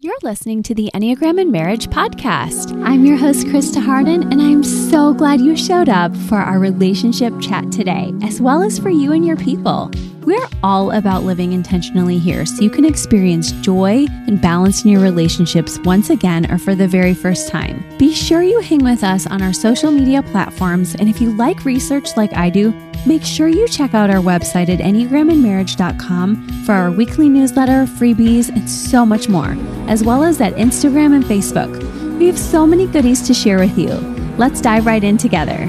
[0.00, 2.70] You're listening to the Enneagram and Marriage podcast.
[2.84, 7.32] I'm your host, Christa Hardin, and I'm so glad you showed up for our relationship
[7.40, 9.90] chat today, as well as for you and your people.
[10.22, 15.00] We're all about living intentionally here so you can experience joy and balance in your
[15.00, 17.82] relationships once again or for the very first time.
[18.08, 21.66] Be sure you hang with us on our social media platforms, and if you like
[21.66, 22.72] research like I do,
[23.04, 28.66] make sure you check out our website at enneagramandmarriage.com for our weekly newsletter, freebies, and
[28.70, 29.54] so much more,
[29.88, 31.70] as well as at Instagram and Facebook.
[32.18, 33.92] We have so many goodies to share with you.
[34.38, 35.68] Let's dive right in together.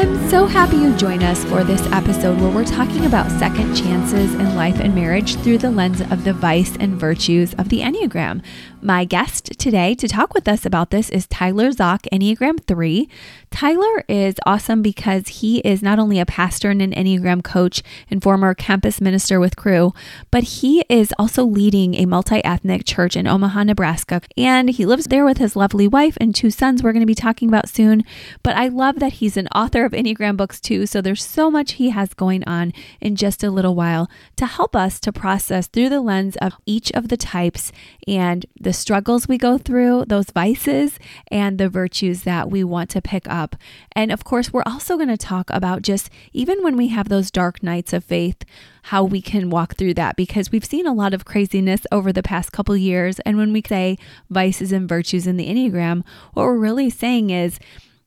[0.00, 4.32] I'm so happy you joined us for this episode where we're talking about second chances
[4.32, 8.42] in life and marriage through the lens of the vice and virtues of the Enneagram.
[8.82, 13.10] My guest today to talk with us about this is Tyler Zach, Enneagram 3.
[13.50, 18.22] Tyler is awesome because he is not only a pastor and an Enneagram coach and
[18.22, 19.92] former campus minister with Cru,
[20.30, 24.22] but he is also leading a multi ethnic church in Omaha, Nebraska.
[24.34, 27.14] And he lives there with his lovely wife and two sons we're going to be
[27.14, 28.02] talking about soon.
[28.42, 30.86] But I love that he's an author of Enneagram books too.
[30.86, 34.74] So there's so much he has going on in just a little while to help
[34.74, 37.72] us to process through the lens of each of the types
[38.08, 43.02] and the struggles we go through, those vices, and the virtues that we want to
[43.02, 43.56] pick up.
[43.92, 47.30] And of course, we're also going to talk about just even when we have those
[47.30, 48.44] dark nights of faith,
[48.84, 52.22] how we can walk through that because we've seen a lot of craziness over the
[52.22, 53.20] past couple years.
[53.20, 57.58] And when we say vices and virtues in the Enneagram, what we're really saying is,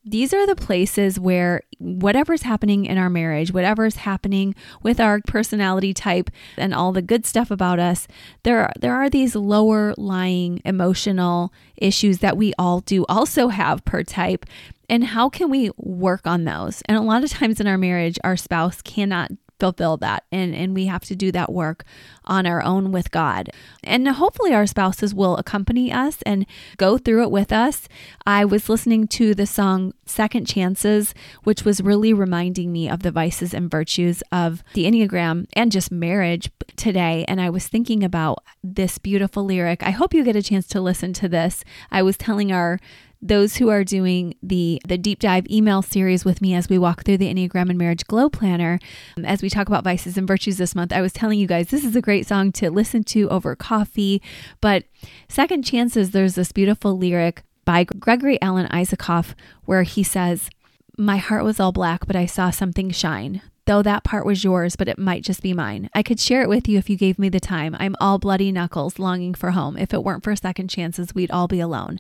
[0.06, 5.94] these are the places where whatever's happening in our marriage, whatever's happening with our personality
[5.94, 8.08] type and all the good stuff about us,
[8.44, 13.84] there are, there are these lower lying emotional issues that we all do also have
[13.86, 14.46] per type.
[14.90, 16.82] And how can we work on those?
[16.88, 19.32] And a lot of times in our marriage, our spouse cannot
[19.64, 21.86] fulfill that and and we have to do that work
[22.26, 23.50] on our own with God.
[23.82, 27.88] And hopefully our spouses will accompany us and go through it with us.
[28.26, 31.14] I was listening to the song Second Chances,
[31.46, 35.90] which was really reminding me of the vices and virtues of the Enneagram and just
[35.92, 39.82] marriage today and I was thinking about this beautiful lyric.
[39.82, 41.64] I hope you get a chance to listen to this.
[41.90, 42.80] I was telling our
[43.24, 47.04] those who are doing the the deep dive email series with me as we walk
[47.04, 48.80] through the Enneagram and Marriage Glow Planner,
[49.18, 51.68] um, as we talk about vices and virtues this month, I was telling you guys
[51.68, 54.22] this is a great song to listen to over coffee.
[54.60, 54.84] But
[55.30, 59.34] Second Chances, there's this beautiful lyric by Gregory Alan Isakov
[59.64, 60.50] where he says,
[60.98, 64.76] My heart was all black, but I saw something shine though that part was yours,
[64.76, 65.90] but it might just be mine.
[65.94, 67.76] I could share it with you if you gave me the time.
[67.80, 69.78] I'm all bloody knuckles, longing for home.
[69.78, 72.00] If it weren't for second chances, we'd all be alone.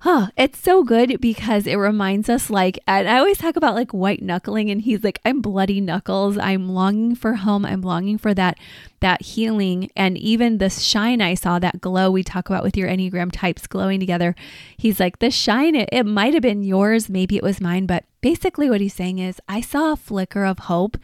[0.00, 3.92] Huh, it's so good because it reminds us, like, and I always talk about like
[3.92, 6.38] white knuckling, and he's like, I'm bloody knuckles.
[6.38, 7.64] I'm longing for home.
[7.64, 8.58] I'm longing for that
[9.00, 12.88] that healing and even the shine I saw, that glow we talk about with your
[12.88, 14.34] Enneagram types glowing together.
[14.76, 18.04] He's like, the shine, it, it might have been yours, maybe it was mine, but
[18.20, 20.96] basically what he's saying is, I saw a flicker of hope.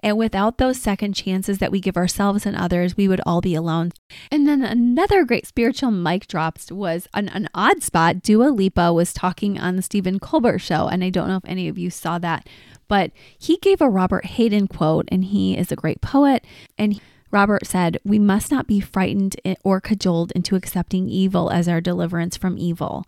[0.00, 3.54] And without those second chances that we give ourselves and others, we would all be
[3.54, 3.92] alone.
[4.30, 8.22] And then another great spiritual mic drops was an, an odd spot.
[8.22, 10.88] Dua Lipa was talking on the Stephen Colbert show.
[10.88, 12.48] And I don't know if any of you saw that,
[12.88, 16.44] but he gave a Robert Hayden quote, and he is a great poet.
[16.78, 21.68] And he, Robert said, We must not be frightened or cajoled into accepting evil as
[21.68, 23.04] our deliverance from evil.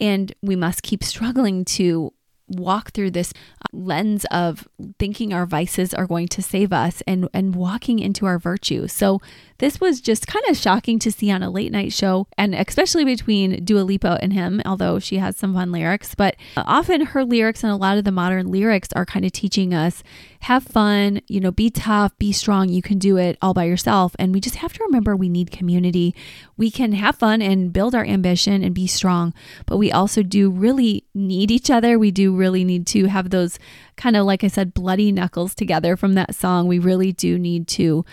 [0.00, 2.12] And we must keep struggling to
[2.48, 7.28] walk through this uh, lens of thinking our vices are going to save us and
[7.32, 8.86] and walking into our virtue.
[8.86, 9.20] So
[9.58, 13.04] this was just kind of shocking to see on a late night show, and especially
[13.04, 16.14] between Dua Lipa and him, although she has some fun lyrics.
[16.14, 19.32] But uh, often her lyrics and a lot of the modern lyrics are kind of
[19.32, 20.02] teaching us
[20.44, 22.68] have fun, you know, be tough, be strong.
[22.68, 24.14] You can do it all by yourself.
[24.18, 26.14] And we just have to remember we need community.
[26.58, 29.32] We can have fun and build our ambition and be strong,
[29.64, 31.98] but we also do really need each other.
[31.98, 33.58] We do really need to have those
[33.96, 36.66] kind of, like I said, bloody knuckles together from that song.
[36.66, 38.04] We really do need to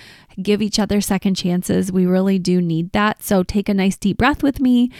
[0.42, 1.92] give each other second chances.
[1.92, 3.24] We really do need that.
[3.24, 4.92] So take a nice deep breath with me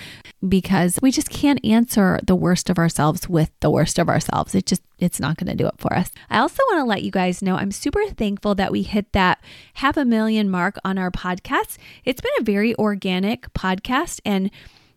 [0.48, 4.56] because we just can't answer the worst of ourselves with the worst of ourselves.
[4.56, 6.12] It just, it's not going to do it for us.
[6.30, 9.42] I also want to let you guys know I'm super thankful that we hit that
[9.76, 11.78] half a million mark on our podcast.
[12.04, 14.52] It's been a very organic podcast and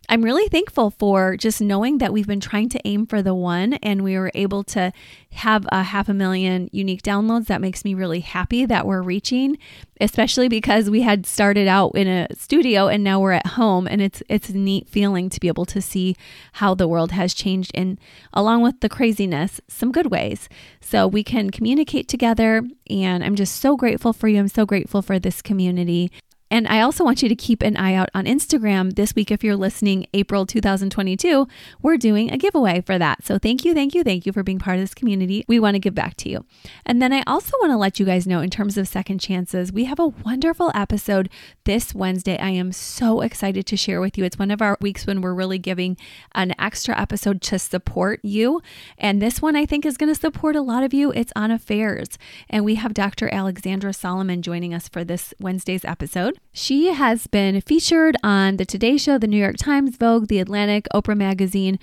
[0.08, 3.74] I'm really thankful for just knowing that we've been trying to aim for the one
[3.74, 4.92] and we were able to
[5.32, 7.46] have a half a million unique downloads.
[7.46, 9.56] That makes me really happy that we're reaching,
[10.00, 14.02] especially because we had started out in a studio and now we're at home and
[14.02, 16.16] it's it's a neat feeling to be able to see
[16.54, 17.98] how the world has changed in
[18.32, 20.48] along with the craziness, some good ways.
[20.80, 24.38] So we can communicate together and I'm just so grateful for you.
[24.38, 26.10] I'm so grateful for this community
[26.54, 29.32] And I also want you to keep an eye out on Instagram this week.
[29.32, 31.48] If you're listening, April 2022,
[31.82, 33.24] we're doing a giveaway for that.
[33.24, 35.44] So thank you, thank you, thank you for being part of this community.
[35.48, 36.46] We want to give back to you.
[36.86, 39.72] And then I also want to let you guys know in terms of second chances,
[39.72, 41.28] we have a wonderful episode
[41.64, 42.38] this Wednesday.
[42.38, 44.22] I am so excited to share with you.
[44.22, 45.96] It's one of our weeks when we're really giving
[46.36, 48.62] an extra episode to support you.
[48.96, 51.10] And this one I think is going to support a lot of you.
[51.10, 52.16] It's on affairs.
[52.48, 53.28] And we have Dr.
[53.34, 56.38] Alexandra Solomon joining us for this Wednesday's episode.
[56.52, 60.86] She has been featured on the Today Show, the New York Times, Vogue, The Atlantic,
[60.94, 61.78] Oprah Magazine.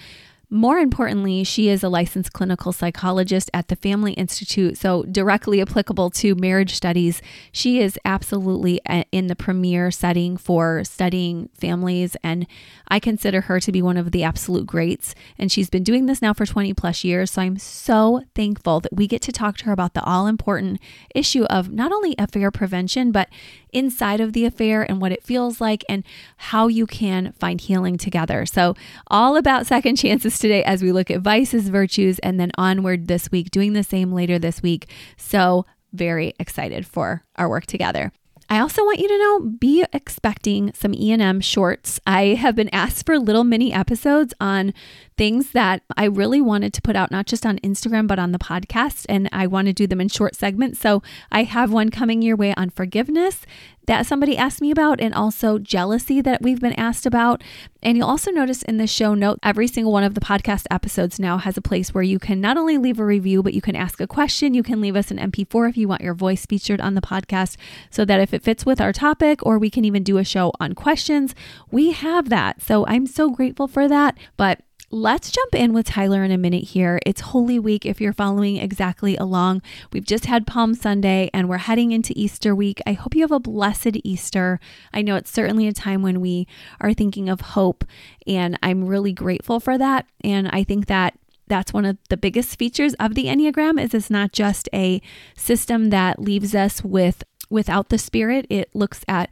[0.53, 6.09] More importantly, she is a licensed clinical psychologist at the Family Institute, so directly applicable
[6.09, 7.21] to marriage studies.
[7.53, 12.47] She is absolutely uh, in the premier setting for studying families, and
[12.89, 15.15] I consider her to be one of the absolute greats.
[15.37, 18.93] And she's been doing this now for 20 plus years, so I'm so thankful that
[18.93, 20.81] we get to talk to her about the all important
[21.15, 23.29] issue of not only affair prevention, but
[23.71, 26.03] inside of the affair and what it feels like and
[26.35, 28.45] how you can find healing together.
[28.45, 28.75] So,
[29.07, 33.31] all about second chances today as we look at vices, virtues, and then onward this
[33.31, 34.89] week, doing the same later this week.
[35.15, 38.11] So, very excited for our work together.
[38.49, 42.01] I also want you to know be expecting some E&M shorts.
[42.05, 44.73] I have been asked for little mini episodes on
[45.21, 48.39] things that I really wanted to put out, not just on Instagram, but on the
[48.39, 49.05] podcast.
[49.07, 50.79] And I want to do them in short segments.
[50.79, 53.45] So I have one coming your way on forgiveness
[53.85, 57.43] that somebody asked me about, and also jealousy that we've been asked about.
[57.83, 61.19] And you'll also notice in the show note, every single one of the podcast episodes
[61.19, 63.75] now has a place where you can not only leave a review, but you can
[63.75, 64.53] ask a question.
[64.53, 67.57] You can leave us an MP4 if you want your voice featured on the podcast,
[67.89, 70.51] so that if it fits with our topic, or we can even do a show
[70.59, 71.35] on questions,
[71.71, 72.61] we have that.
[72.61, 74.17] So I'm so grateful for that.
[74.37, 74.61] But
[74.93, 76.99] Let's jump in with Tyler in a minute here.
[77.05, 79.61] It's Holy Week if you're following exactly along.
[79.93, 82.81] We've just had Palm Sunday and we're heading into Easter week.
[82.85, 84.59] I hope you have a blessed Easter.
[84.93, 86.45] I know it's certainly a time when we
[86.81, 87.85] are thinking of hope,
[88.27, 90.07] and I'm really grateful for that.
[90.25, 91.17] And I think that
[91.47, 95.01] that's one of the biggest features of the Enneagram is it's not just a
[95.37, 98.45] system that leaves us with without the spirit.
[98.49, 99.29] It looks at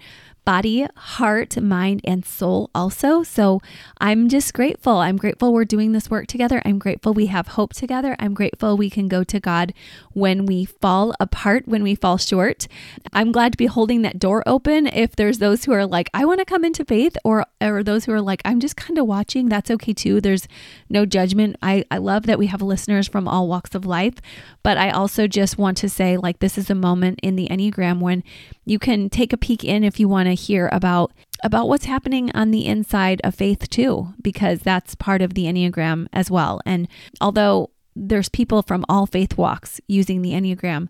[0.50, 3.22] body, heart, mind, and soul also.
[3.22, 3.62] So
[4.02, 4.94] I'm just grateful.
[4.94, 6.60] I'm grateful we're doing this work together.
[6.66, 8.16] I'm grateful we have hope together.
[8.18, 9.76] I'm grateful we can go to God
[10.14, 12.68] when we fall apart, when we fall short.
[13.14, 14.88] I'm glad to be holding that door open.
[14.88, 18.06] If there's those who are like, I want to come into faith, or, or those
[18.06, 20.20] who are like, I'm just kind of watching, that's okay too.
[20.20, 20.48] There's
[20.90, 21.58] no judgment.
[21.62, 24.16] I, I love that we have listeners from all walks of life,
[24.64, 28.00] but I also just want to say, like, this is a moment in the Enneagram
[28.00, 28.24] when
[28.66, 31.12] you can take a peek in if you want to hear about
[31.44, 36.08] about what's happening on the inside of faith too because that's part of the enneagram
[36.12, 36.60] as well.
[36.66, 36.88] And
[37.22, 40.88] although there's people from all faith walks using the enneagram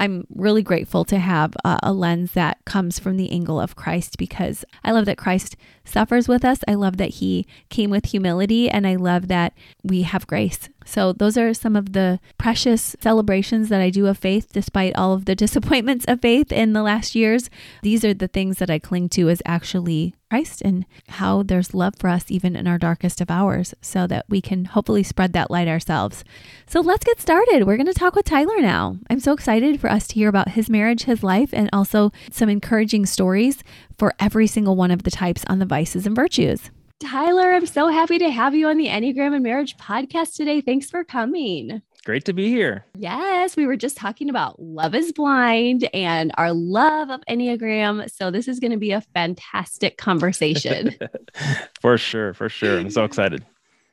[0.00, 4.16] I'm really grateful to have a, a, lens that comes from the angle of Christ
[4.16, 6.60] because I love that Christ suffers with us.
[6.66, 9.52] I love that he came with humility and I love that
[9.82, 10.70] we have grace.
[10.86, 15.12] So, those are some of the precious celebrations that I do of faith, despite all
[15.12, 17.50] of the disappointments of faith in the last years.
[17.82, 21.94] These are the things that I cling to as actually Christ and how there's love
[21.98, 25.50] for us even in our darkest of hours so that we can hopefully spread that
[25.50, 26.24] light ourselves.
[26.66, 27.66] So let's get started.
[27.66, 28.96] We're going to talk with Tyler now.
[29.10, 32.48] I'm so excited for us to hear about his marriage, his life, and also some
[32.48, 33.64] encouraging stories
[33.98, 36.70] for every single one of the types on the vices and virtues.
[37.00, 40.60] Tyler, I'm so happy to have you on the Enneagram and Marriage podcast today.
[40.60, 41.82] Thanks for coming.
[42.04, 42.86] Great to be here.
[42.96, 48.10] Yes, we were just talking about Love is Blind and our love of Enneagram.
[48.10, 50.94] So, this is going to be a fantastic conversation.
[51.80, 52.32] for sure.
[52.32, 52.78] For sure.
[52.78, 53.44] I'm so excited.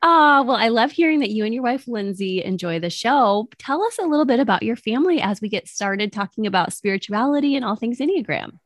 [0.02, 3.48] Ah, well, I love hearing that you and your wife, Lindsay, enjoy the show.
[3.58, 7.56] Tell us a little bit about your family as we get started talking about spirituality
[7.56, 8.58] and all things Enneagram.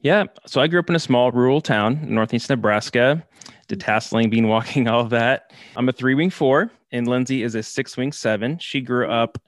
[0.00, 0.24] Yeah.
[0.46, 3.24] So, I grew up in a small rural town, in northeast Nebraska,
[3.68, 5.52] detasseling, bean walking, all of that.
[5.76, 8.58] I'm a three wing four and Lindsay is a six wing seven.
[8.58, 9.38] She grew up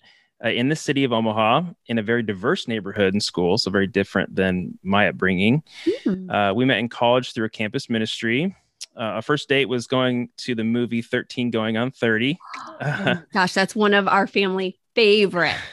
[0.45, 3.87] uh, in the city of Omaha in a very diverse neighborhood and school, so very
[3.87, 5.63] different than my upbringing.
[6.05, 6.31] Mm.
[6.31, 8.55] Uh, we met in college through a campus ministry.
[8.97, 12.39] Uh, our first date was going to the movie 13 Going on 30.
[12.81, 15.72] oh, gosh, that's one of our family favorites.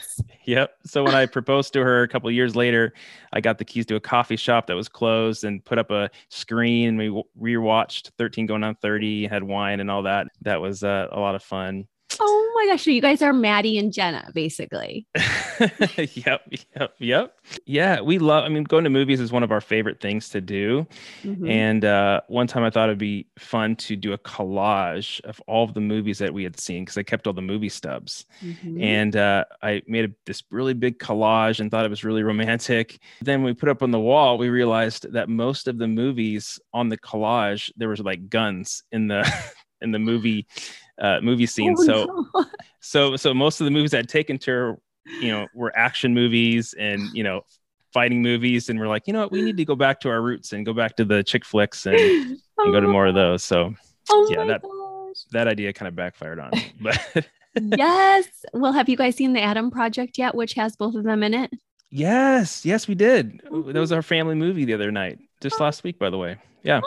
[0.50, 0.72] Yep.
[0.86, 2.94] So when I proposed to her a couple years later,
[3.34, 6.10] I got the keys to a coffee shop that was closed and put up a
[6.30, 6.90] screen.
[6.90, 10.28] And We rewatched 13 Going on 30, had wine and all that.
[10.42, 11.88] That was uh, a lot of fun.
[12.20, 15.06] Oh my gosh, so you guys are Matty and Jenna, basically.
[15.98, 16.42] yep,
[16.76, 17.36] yep, yep.
[17.66, 18.44] Yeah, we love.
[18.46, 20.88] I mean, going to movies is one of our favorite things to do.
[21.24, 21.50] Mhm.
[21.50, 25.64] And uh, one time I thought it'd be fun to do a collage of all
[25.64, 28.26] of the movies that we had seen because I kept all the movie stubs.
[28.44, 28.82] Mhm.
[28.84, 33.00] And uh, I made a, this really big collage and thought it was really romantic.
[33.22, 36.90] Then we put up on the wall, we realized that most of the movies on
[36.90, 39.24] the collage there was like guns in the
[39.82, 40.46] in the movie
[41.00, 41.76] uh, movie scene.
[41.78, 42.46] Oh, so no.
[42.82, 44.78] so so most of the movies I'd taken to her,
[45.22, 47.42] you know, were action movies and you know
[47.94, 50.22] fighting movies, and we're like, you know what, we need to go back to our
[50.22, 51.96] roots and go back to the chick flicks and,
[52.58, 53.44] and go to more of those.
[53.44, 53.74] So
[54.12, 55.24] Oh yeah, that- gosh.
[55.32, 57.26] that idea kind of backfired on me, but.
[57.56, 58.28] yes.
[58.54, 61.34] Well, have you guys seen the Adam Project yet, which has both of them in
[61.34, 61.52] it?
[61.92, 63.42] Yes, yes, we did.
[63.44, 66.38] That was our family movie the other night, just last week, by the way.
[66.62, 66.82] Yeah.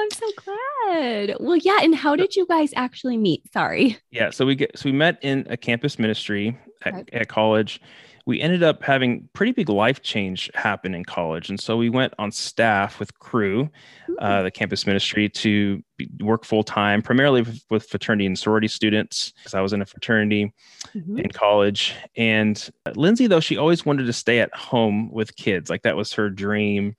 [0.00, 1.36] I'm so glad.
[1.40, 1.78] Well, yeah.
[1.82, 3.50] And how did you guys actually meet?
[3.52, 3.96] Sorry.
[4.10, 4.30] yeah.
[4.30, 7.08] So we get so we met in a campus ministry at, Right.
[7.12, 7.80] at college.
[8.26, 12.12] We ended up having pretty big life change happen in college, and so we went
[12.18, 13.70] on staff with Cru,
[14.18, 18.68] uh, the campus ministry, to be, work full time, primarily with, with fraternity and sorority
[18.68, 19.32] students.
[19.38, 20.52] Because I was in a fraternity,
[20.94, 21.20] Mhm.
[21.24, 21.94] in college.
[22.18, 25.70] And Lindsay, though, she always wanted to stay at home with kids.
[25.70, 26.96] Like that was her dream.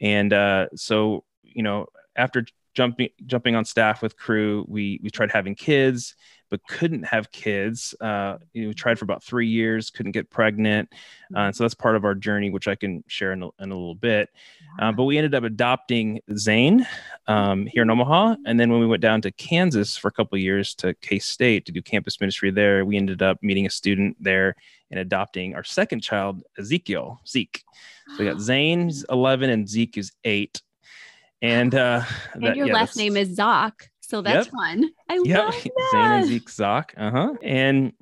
[0.00, 1.88] And uh, so, you know,
[2.20, 6.14] after jumping jumping on staff with Cru, we we tried having kids,
[6.50, 7.94] but couldn't have kids.
[8.00, 10.88] Uh, you know, we tried for about three years, couldn't get pregnant.
[11.34, 13.70] Uh, and so that's part of our journey, which I can share in a, in
[13.70, 14.28] a little bit.
[14.78, 16.86] Uh, but we ended up adopting Zane
[17.26, 20.36] um, here in Omaha, and then when we went down to Kansas for a couple
[20.36, 23.70] of years to K State to do campus ministry there, we ended up meeting a
[23.70, 24.54] student there
[24.90, 27.62] and adopting our second child, Ezekiel Zeke.
[28.08, 30.60] So we got Zane, who's 11, and Zeke is eight.
[31.42, 32.02] And uh,
[32.34, 33.90] And that- your yeah, last name is Zach.
[34.00, 34.54] So that's Yep.
[34.54, 34.90] fun.
[35.08, 36.18] I Yep, love Zane that.
[36.20, 36.94] and Zeke Zach.
[36.96, 37.34] Uh huh.
[37.42, 37.92] And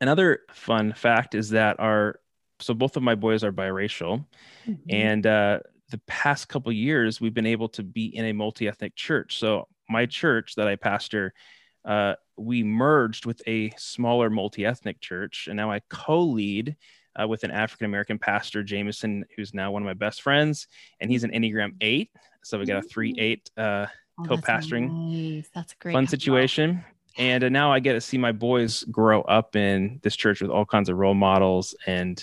[0.00, 2.18] another fun fact is that our
[2.60, 4.24] so both of my boys are biracial,
[4.68, 4.78] Mhm.
[4.88, 5.58] and uh,
[5.90, 9.36] the past couple years we've been able to be in a multi-ethnic church.
[9.38, 11.34] So my church that I pastor,
[11.84, 16.76] uh, we merged with a smaller multi-ethnic church, and now I co-lead.
[17.14, 20.66] Uh, with an African American pastor, Jameson, who's now one of my best friends,
[20.98, 22.10] and he's an Enneagram eight.
[22.44, 23.86] So we got a three eight uh,
[24.18, 24.90] Oh, that's co-pastoring.
[25.36, 25.48] Nice.
[25.54, 25.94] That's a great.
[25.94, 26.84] fun situation.
[27.16, 30.50] And uh, now I get to see my boys grow up in this church with
[30.50, 32.22] all kinds of role models, and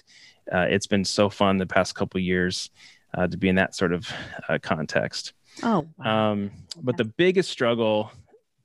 [0.51, 2.69] uh, it's been so fun the past couple years
[3.15, 4.07] uh, to be in that sort of
[4.47, 5.33] uh, context.
[5.63, 6.31] Oh, wow.
[6.31, 8.11] Um, but the biggest struggle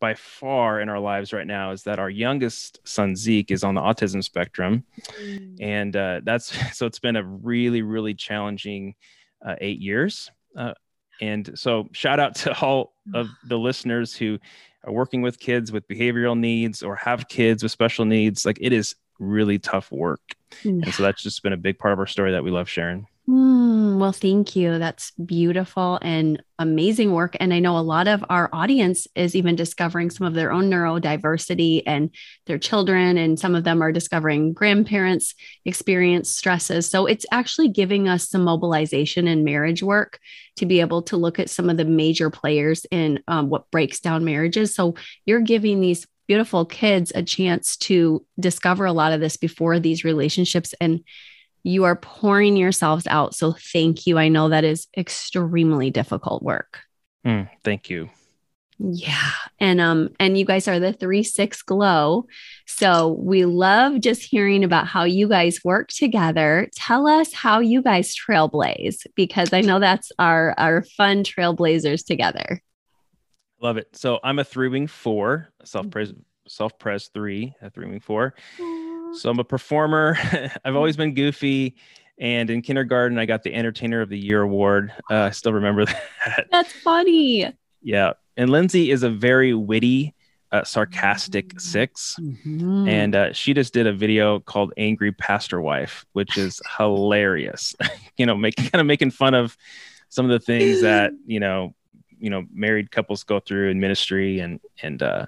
[0.01, 3.75] by far in our lives right now is that our youngest son Zeke is on
[3.75, 4.85] the autism spectrum,
[5.21, 5.57] Mm.
[5.61, 8.95] and uh, that's so it's been a really really challenging
[9.45, 10.73] uh, eight years uh,
[11.21, 14.39] and so shout out to all of the listeners who
[14.85, 18.45] are working with kids with behavioral needs or have kids with special needs.
[18.45, 20.21] Like it is really tough work.
[20.63, 21.07] And so mm.
[21.07, 24.13] that's just been a big part of our story that we love sharing Hmm, well,
[24.13, 24.79] thank you.
[24.79, 27.35] That's beautiful and amazing work.
[27.41, 30.71] And I know a lot of our audience is even discovering some of their own
[30.71, 32.11] neurodiversity and
[32.45, 36.87] their children, and some of them are discovering grandparents experience stresses.
[36.87, 40.19] So it's actually giving us some mobilization in marriage work
[40.57, 44.01] to be able to look at some of the major players in um, what breaks
[44.01, 44.75] down marriages.
[44.75, 49.81] So you're giving these beautiful kids a chance to discover a lot of this before
[49.81, 51.01] these relationships and
[51.65, 53.35] you are pouring yourselves out.
[53.35, 54.19] So thank you.
[54.19, 56.81] I know that is extremely difficult work.
[57.25, 58.11] Hmm, thank you
[58.79, 59.31] Yeah.
[59.59, 62.27] And um and you guys are the 3 6 glow.
[62.67, 66.69] So we love just hearing about how you guys work together.
[66.77, 72.61] Tell us how you guys trailblaze because I know that's our our fun trailblazers together.
[73.63, 76.13] love it so i'm a three wing four self-pres
[76.47, 78.35] self-pres three a three wing four
[79.17, 80.17] So I'm a performer.
[80.65, 81.77] I've always been goofy.
[82.19, 84.93] And in kindergarten, I got the Entertainer of the Year award.
[85.11, 85.85] Uh, I still remember
[86.27, 86.47] that.
[86.51, 87.53] That's funny.
[87.83, 88.13] yeah.
[88.37, 90.13] And Lindsay is a very witty,
[90.53, 92.17] uh, sarcastic six.
[92.21, 92.89] Mhm.
[92.89, 97.75] And uh, she just did a video called Angry Pastor Wife, which is hilarious.
[98.17, 99.57] you know, making kind of making fun of
[100.09, 101.75] some of the things that, you know,
[102.21, 105.27] you know, married couples go through in ministry and and uh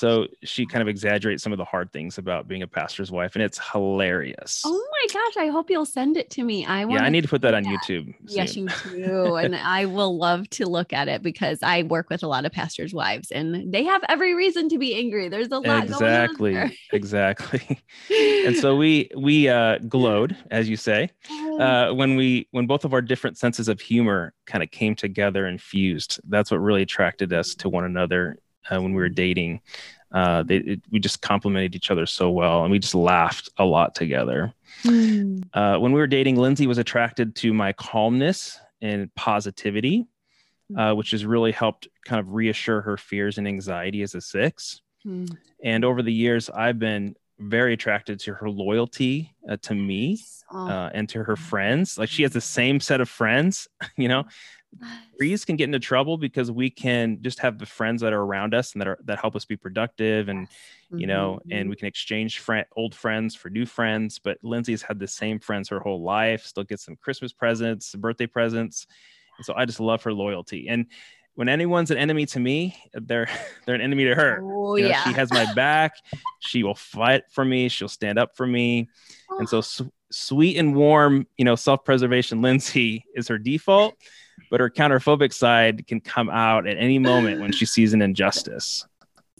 [0.00, 3.34] so she kind of exaggerates some of the hard things about being a pastor's wife,
[3.34, 4.62] and it's hilarious.
[4.64, 6.64] oh my gosh, I hope you'll send it to me.
[6.64, 7.82] I want yeah, I need to put that on that.
[7.82, 8.14] YouTube.
[8.26, 9.34] Yes, you do.
[9.36, 12.52] and I will love to look at it because I work with a lot of
[12.52, 15.28] pastors' wives and they have every reason to be angry.
[15.28, 17.78] There's a lot exactly, going on exactly.
[18.10, 21.10] and so we we uh, glowed, as you say,
[21.58, 25.44] uh, when we when both of our different senses of humor kind of came together
[25.44, 26.22] and fused.
[26.26, 28.38] That's what really attracted us to one another
[28.70, 29.60] uh, when we were dating.
[30.12, 33.64] Uh, they, it, we just complemented each other so well, and we just laughed a
[33.64, 34.52] lot together.
[34.82, 35.44] Mm.
[35.54, 40.06] Uh, when we were dating, Lindsay was attracted to my calmness and positivity,
[40.76, 44.80] uh, which has really helped kind of reassure her fears and anxiety as a six.
[45.06, 45.36] Mm.
[45.62, 50.20] And over the years, I've been very attracted to her loyalty uh, to me
[50.52, 50.68] oh.
[50.68, 51.98] uh, and to her friends.
[51.98, 54.24] Like she has the same set of friends, you know.
[55.18, 58.54] Threes can get into trouble because we can just have the friends that are around
[58.54, 60.46] us and that are that help us be productive and
[60.92, 61.52] you know mm-hmm.
[61.52, 64.20] and we can exchange friend old friends for new friends.
[64.20, 68.26] But Lindsay's had the same friends her whole life, still gets some Christmas presents, birthday
[68.26, 68.86] presents.
[69.38, 70.68] And so I just love her loyalty.
[70.68, 70.86] And
[71.34, 73.28] when anyone's an enemy to me, they're
[73.66, 74.40] they're an enemy to her.
[74.42, 75.94] Oh you know, yeah, she has my back.
[76.40, 77.68] she will fight for me.
[77.68, 78.88] She'll stand up for me.
[79.38, 83.94] And so su- sweet and warm, you know, self-preservation Lindsay is her default,
[84.50, 88.84] but her counterphobic side can come out at any moment when she sees an injustice.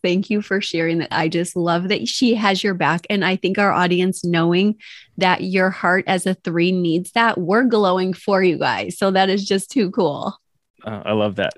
[0.03, 1.09] Thank you for sharing that.
[1.11, 3.07] I just love that she has your back.
[3.11, 4.77] And I think our audience knowing
[5.19, 8.97] that your heart as a three needs that, we're glowing for you guys.
[8.97, 10.39] So that is just too cool.
[10.85, 11.55] Uh, I love that.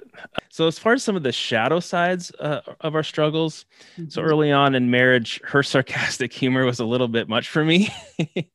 [0.48, 3.64] So, as far as some of the shadow sides uh, of our struggles,
[3.96, 4.08] mm-hmm.
[4.08, 7.88] so early on in marriage, her sarcastic humor was a little bit much for me.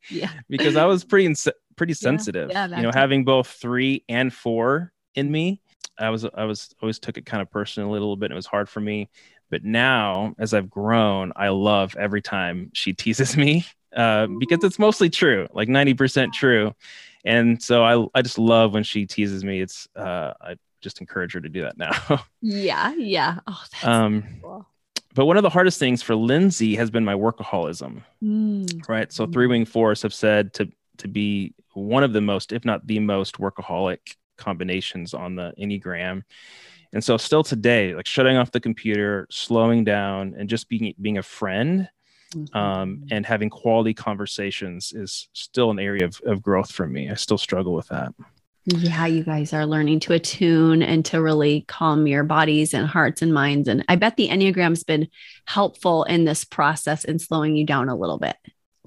[0.10, 2.50] yeah, because I was pretty ins- pretty sensitive.
[2.52, 5.62] Yeah, yeah you know, having both three and four in me,
[5.98, 8.28] I was I was always took it kind of personally a little bit.
[8.28, 9.10] And it was hard for me,
[9.50, 14.80] but now as I've grown, I love every time she teases me uh, because it's
[14.80, 16.74] mostly true, like ninety percent true
[17.28, 19.60] and so I I just love when she teases me.
[19.62, 21.92] It's uh, I just encourage her to do that now.
[22.42, 23.40] yeah, yeah.
[23.46, 24.66] Oh, um, cool.
[25.14, 28.04] But one of the hardest things for Lindsay has been my workaholism.
[28.24, 28.88] Mm.
[28.88, 29.12] Right.
[29.12, 32.88] So three wing fours have said to to be one of the most, if not
[32.88, 36.24] the most, workaholic combinations on the Enneagram.
[36.94, 41.18] And so still today, like shutting off the computer, slowing down, and just being being
[41.18, 41.90] a friend
[42.36, 42.58] Mm-hmm.
[42.58, 47.10] Um, and having quality conversations is still an area of, of growth for me.
[47.10, 48.14] I still struggle with that.
[48.66, 53.22] Yeah, you guys are learning to attune and to really calm your bodies and hearts
[53.22, 53.70] and minds.
[53.70, 55.08] And I bet the Enneagram's been
[55.46, 58.36] helpful in this process in slowing you down a little bit.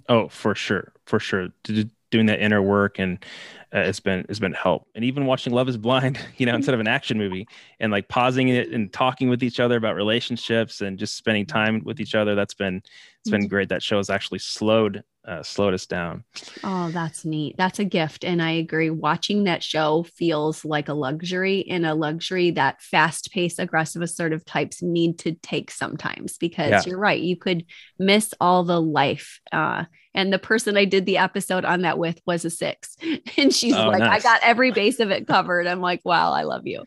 [0.07, 0.93] Oh, for sure.
[1.07, 1.49] For sure.
[1.65, 3.25] Doing that inner work and
[3.75, 6.75] uh, it's been it's been help and even watching love is blind you know instead
[6.75, 7.47] of an action movie
[7.79, 11.83] and like pausing it and talking with each other about relationships and just spending time
[11.85, 12.83] with each other that's been
[13.21, 13.49] it's been mm-hmm.
[13.49, 16.25] great that show has actually slowed uh, slowed us down
[16.65, 20.95] oh that's neat that's a gift and i agree watching that show feels like a
[20.95, 26.71] luxury and a luxury that fast paced aggressive assertive types need to take sometimes because
[26.71, 26.83] yeah.
[26.87, 27.67] you're right you could
[27.99, 32.21] miss all the life uh, and the person I did the episode on that with
[32.27, 32.97] was a six.
[33.37, 34.25] And she's oh, like, nice.
[34.25, 35.67] I got every base of it covered.
[35.67, 36.85] I'm like, wow, I love you.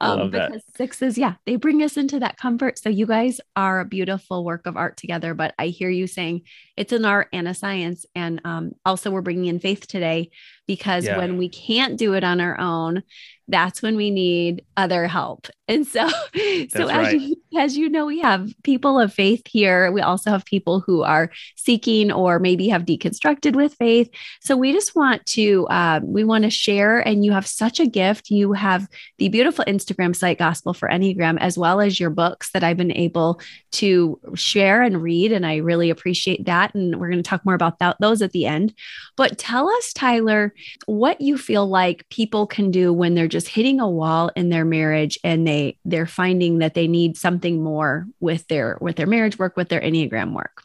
[0.00, 0.76] Um, love because that.
[0.76, 2.78] sixes, yeah, they bring us into that comfort.
[2.78, 5.34] So you guys are a beautiful work of art together.
[5.34, 6.42] But I hear you saying
[6.76, 8.04] it's an art and a science.
[8.14, 10.30] And um, also, we're bringing in faith today
[10.70, 11.18] because yeah.
[11.18, 13.02] when we can't do it on our own,
[13.50, 15.48] that's when we need other help.
[15.68, 16.08] And so,
[16.68, 17.20] so as, right.
[17.20, 19.90] you, as you know, we have people of faith here.
[19.92, 24.10] We also have people who are seeking or maybe have deconstructed with faith.
[24.40, 27.00] So we just want to, uh, we want to share.
[27.00, 28.30] And you have such a gift.
[28.30, 32.64] You have the beautiful Instagram site, Gospel for Enneagram, as well as your books that
[32.64, 33.40] I've been able
[33.72, 35.32] to share and read.
[35.32, 36.74] And I really appreciate that.
[36.74, 38.74] And we're going to talk more about that, those at the end.
[39.16, 40.54] But tell us, Tyler,
[40.86, 44.64] what you feel like people can do when they're just hitting a wall in their
[44.64, 49.38] marriage and they they're finding that they need something more with their with their marriage
[49.38, 50.64] work with their enneagram work?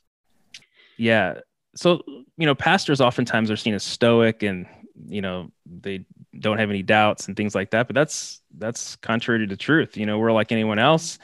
[0.98, 1.40] Yeah.
[1.76, 2.04] So
[2.38, 4.66] you know pastors oftentimes are seen as stoic and
[5.08, 6.06] you know they
[6.40, 9.98] don't have any doubts and things like that but that's that's contrary to the truth.
[9.98, 11.20] You know we're like anyone else.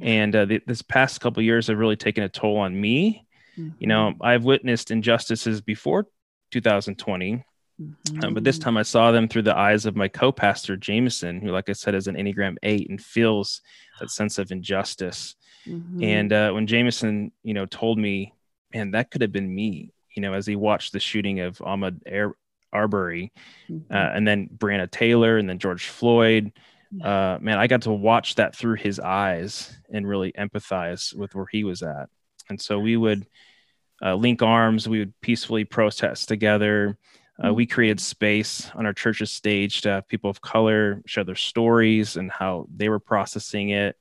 [0.00, 3.26] And uh, the, this past couple years have really taken a toll on me.
[3.58, 3.70] Mm-hmm.
[3.80, 6.06] you know i've witnessed injustices before
[6.52, 7.44] 2020
[7.80, 8.24] Mm-hmm.
[8.24, 11.40] Um, but this time I saw them through the eyes of my co pastor, Jameson,
[11.40, 13.62] who, like I said, is an Enneagram 8 and feels
[13.98, 15.36] that sense of injustice.
[15.66, 16.02] Mm-hmm.
[16.02, 18.34] And uh, when Jameson, you know, told me,
[18.74, 22.00] man, that could have been me, you know, as he watched the shooting of Ahmaud
[22.06, 22.34] Air-
[22.72, 23.32] Arbery
[23.68, 23.92] mm-hmm.
[23.92, 26.52] uh, and then Breonna Taylor and then George Floyd.
[27.02, 31.46] Uh, man, I got to watch that through his eyes and really empathize with where
[31.50, 32.08] he was at.
[32.48, 33.26] And so we would
[34.02, 36.98] uh, link arms, we would peacefully protest together.
[37.44, 41.34] Uh, we created space on our church's stage to have people of color share their
[41.34, 43.96] stories and how they were processing it.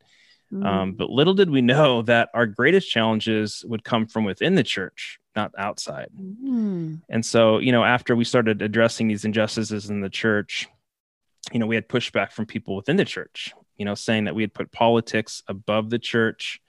[0.51, 0.65] Mm.
[0.65, 4.63] Um, but little did we know that our greatest challenges would come from within the
[4.63, 6.09] church, not outside.
[6.17, 7.01] Mm.
[7.09, 10.67] And so, you know, after we started addressing these injustices in the church,
[11.51, 14.43] you know, we had pushback from people within the church, you know, saying that we
[14.43, 16.61] had put politics above the church.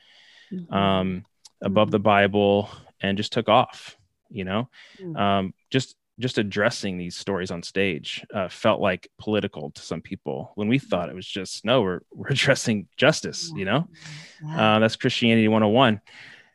[0.53, 0.73] mm-hmm.
[0.73, 1.25] um,
[1.63, 1.93] above mm-hmm.
[1.93, 3.97] the Bible and just took off.
[4.33, 4.69] You know,
[5.03, 5.19] mm.
[5.19, 10.53] um, just just addressing these stories on stage uh, felt like political to some people
[10.55, 13.89] when we thought it was just no we're, we're addressing justice you know?
[14.49, 16.01] Uh, that's christianity 101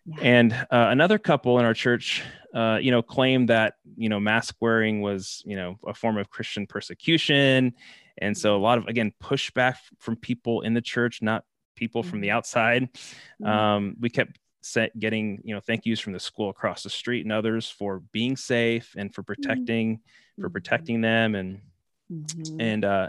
[0.05, 0.15] yeah.
[0.21, 2.23] and uh, another couple in our church
[2.55, 6.29] uh, you know claimed that you know mask wearing was you know a form of
[6.29, 7.73] christian persecution.
[8.17, 11.43] And so a lot of again pushback from people in the church not
[11.75, 12.37] people from the mm-hmm.
[12.37, 12.83] outside.
[13.41, 13.45] Mm-hmm.
[13.45, 17.23] um, we kept set getting you know thank yous from the school across the street
[17.23, 19.33] and others for being safe and for mm-hmm.
[19.33, 20.41] protecting mm-hmm.
[20.41, 21.61] for protecting them and
[22.11, 22.59] mm-hmm.
[22.59, 23.07] and uh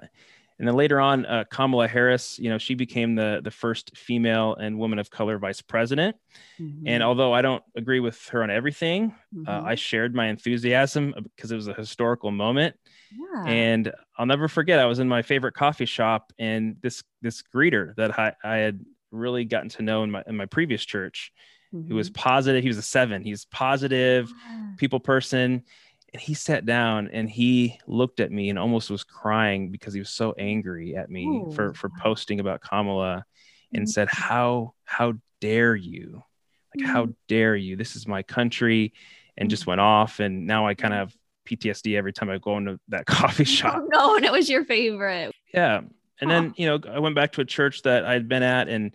[0.58, 4.54] and then later on uh, kamala harris you know she became the the first female
[4.56, 6.14] and woman of color vice president
[6.60, 6.86] mm-hmm.
[6.86, 9.14] and although i don't agree with her on everything
[9.46, 9.66] uh, mm-hmm.
[9.66, 12.76] i shared my enthusiasm because it was a historical moment
[13.10, 13.44] yeah.
[13.46, 17.94] and i'll never forget i was in my favorite coffee shop and this this greeter
[17.96, 18.84] that i, I had
[19.16, 21.32] really gotten to know in my in my previous church
[21.74, 21.88] mm-hmm.
[21.88, 22.22] who was mm-hmm.
[22.22, 24.32] positive he was a seven he's positive
[24.76, 25.62] people person
[26.12, 30.00] and he sat down and he looked at me and almost was crying because he
[30.00, 31.52] was so angry at me Ooh.
[31.54, 33.24] for for posting about kamala
[33.72, 33.90] and mm-hmm.
[33.90, 36.22] said how how dare you
[36.74, 36.92] like mm-hmm.
[36.92, 38.92] how dare you this is my country
[39.36, 39.72] and just mm-hmm.
[39.72, 43.06] went off and now i kind of have ptsd every time i go into that
[43.06, 45.80] coffee shop oh, no and it was your favorite yeah
[46.20, 48.92] and then, you know, I went back to a church that I'd been at and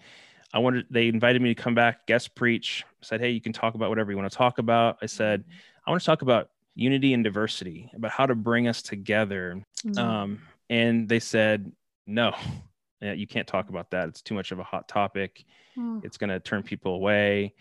[0.53, 3.75] I wanted, they invited me to come back, guest preach, said, Hey, you can talk
[3.75, 4.97] about whatever you want to talk about.
[5.01, 5.51] I said, mm-hmm.
[5.87, 9.63] I want to talk about unity and diversity, about how to bring us together.
[9.85, 9.97] Mm-hmm.
[9.97, 11.71] Um, and they said,
[12.07, 12.35] No,
[13.01, 14.09] you can't talk about that.
[14.09, 15.45] It's too much of a hot topic.
[15.77, 16.03] Mm.
[16.03, 17.53] It's going to turn people away.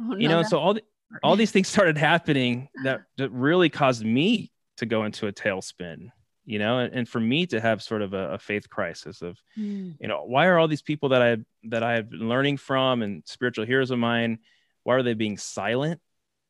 [0.00, 0.82] Oh, you know, so all, the,
[1.22, 6.10] all these things started happening that, that really caused me to go into a tailspin
[6.48, 9.38] you know and, and for me to have sort of a, a faith crisis of
[9.56, 9.94] mm.
[10.00, 13.02] you know why are all these people that i that i have been learning from
[13.02, 14.38] and spiritual heroes of mine
[14.82, 16.00] why are they being silent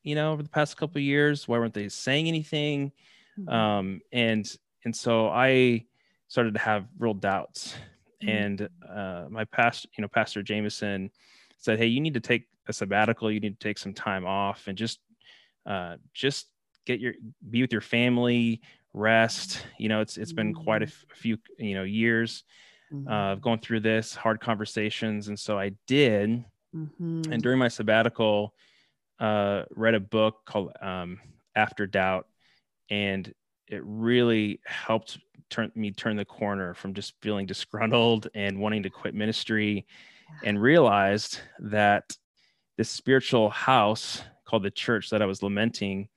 [0.05, 2.93] you know over the past couple years why weren't they saying anything
[3.39, 3.49] mm-hmm.
[3.49, 5.85] um and and so i
[6.29, 7.75] started to have real doubts
[8.23, 8.29] mm-hmm.
[8.29, 11.11] and uh my past you know pastor jameson
[11.57, 14.69] said hey you need to take a sabbatical you need to take some time off
[14.69, 15.01] and just
[15.67, 16.47] uh just
[16.87, 17.15] get your
[17.51, 18.61] be with your family
[18.99, 19.65] rest.
[19.79, 21.05] You know, it's it's been quite a mm.
[21.15, 22.45] few you know years
[22.93, 23.09] mm-hmm.
[23.09, 26.45] uh, of going through this hard conversations, and so I did.
[26.75, 27.33] Mm-hmm.
[27.33, 28.55] And during my sabbatical,
[29.19, 31.19] uh, read a book called um,
[31.55, 32.27] After Doubt,
[32.91, 33.33] and
[33.67, 35.19] it really helped
[35.51, 39.87] turn me turn the corner from just feeling disgruntled and wanting to quit ministry,
[40.45, 42.17] and realized that
[42.77, 46.09] this spiritual house called the church that I was lamenting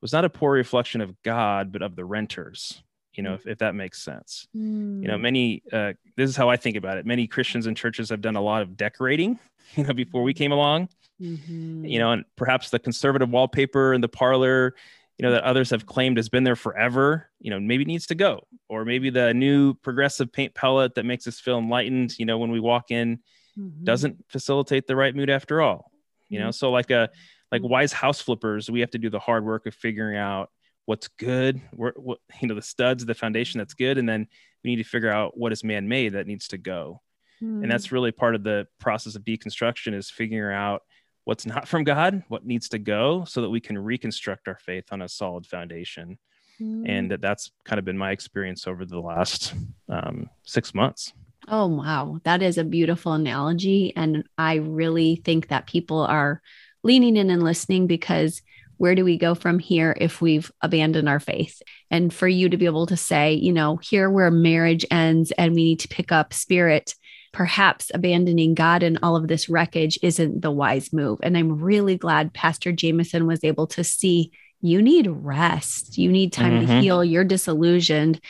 [0.00, 2.82] was not a poor reflection of God, but of the renters.
[3.14, 3.36] You know, mm.
[3.36, 4.46] if, if that makes sense.
[4.54, 5.02] Mm.
[5.02, 7.06] You know, many, uh, this is how I think about it.
[7.06, 9.38] Many Christians and churches have done a lot of decorating,
[9.76, 10.88] you know, before we came along.
[11.20, 11.86] Mm-hmm.
[11.86, 14.74] You know, and perhaps the conservative wallpaper in the parlor,
[15.16, 18.14] you know, that others have claimed has been there forever, you know, maybe needs to
[18.14, 18.46] go.
[18.68, 22.50] Or maybe the new progressive paint palette that makes us feel enlightened, you know, when
[22.50, 23.20] we walk in
[23.58, 23.84] mm-hmm.
[23.84, 25.90] doesn't facilitate the right mood after all.
[26.28, 26.52] You know, mm-hmm.
[26.52, 27.08] so like a
[27.52, 27.68] like mm.
[27.68, 30.50] wise house flippers we have to do the hard work of figuring out
[30.86, 34.26] what's good what, what you know the studs the foundation that's good and then
[34.64, 37.00] we need to figure out what is man-made that needs to go
[37.42, 37.62] mm.
[37.62, 40.82] and that's really part of the process of deconstruction is figuring out
[41.24, 44.84] what's not from god what needs to go so that we can reconstruct our faith
[44.92, 46.18] on a solid foundation
[46.60, 46.88] mm.
[46.88, 49.54] and that that's kind of been my experience over the last
[49.88, 51.12] um, six months
[51.48, 56.40] oh wow that is a beautiful analogy and i really think that people are
[56.86, 58.40] leaning in and listening because
[58.78, 61.60] where do we go from here if we've abandoned our faith?
[61.90, 65.54] And for you to be able to say, you know, here where marriage ends and
[65.54, 66.94] we need to pick up spirit,
[67.32, 71.18] perhaps abandoning God and all of this wreckage isn't the wise move.
[71.22, 74.30] And I'm really glad Pastor Jameson was able to see
[74.62, 75.98] you need rest.
[75.98, 76.66] You need time mm-hmm.
[76.66, 77.04] to heal.
[77.04, 78.20] You're disillusioned.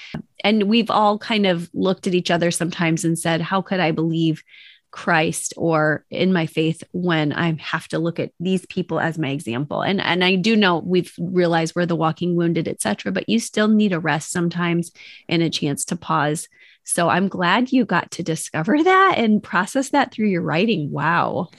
[0.43, 3.93] And we've all kind of looked at each other sometimes and said, How could I
[3.93, 4.43] believe
[4.91, 9.29] Christ or in my faith when I have to look at these people as my
[9.29, 9.83] example.
[9.83, 13.13] And and I do know we've realized we're the walking wounded, etc.
[13.13, 14.93] But you still need a rest sometimes
[15.29, 16.49] and a chance to pause.
[16.85, 20.91] So I'm glad you got to discover that and process that through your writing.
[20.91, 21.51] Wow.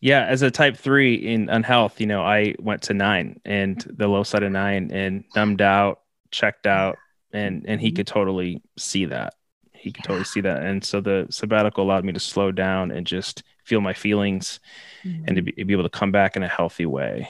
[0.00, 4.08] Yeah, as a type three in unhealth, you know, I went to nine and the
[4.08, 6.00] low side of nine and numbed out,
[6.32, 6.98] checked out,
[7.32, 9.34] and and he could totally see that
[9.82, 10.62] he could totally see that.
[10.62, 14.60] And so the sabbatical allowed me to slow down and just feel my feelings
[15.04, 15.24] mm-hmm.
[15.26, 17.28] and to be, be, able to come back in a healthy way.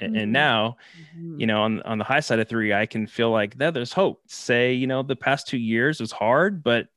[0.00, 0.22] And, mm-hmm.
[0.22, 0.76] and now,
[1.16, 1.40] mm-hmm.
[1.40, 3.92] you know, on, on the high side of three, I can feel like that there's
[3.92, 4.22] hope.
[4.26, 6.88] Say, you know, the past two years was hard, but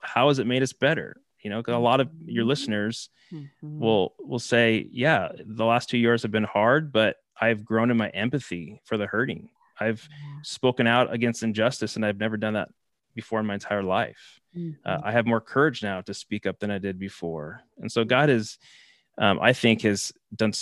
[0.00, 1.22] how has it made us better?
[1.42, 3.48] you know, a lot of your listeners Mhm.
[3.62, 7.96] will will say, yeah, the last two years have been hard, but I've grown in
[7.96, 9.50] my empathy for the hurting.
[9.80, 10.08] I've
[10.42, 12.68] spoken out against injustice, and I've never done that
[13.14, 14.40] before in my entire life.
[14.56, 14.76] Mhm.
[14.84, 18.04] Uh, I have more courage now to speak up than I did before, and so
[18.04, 18.58] God is,
[19.18, 20.52] um, I think, has done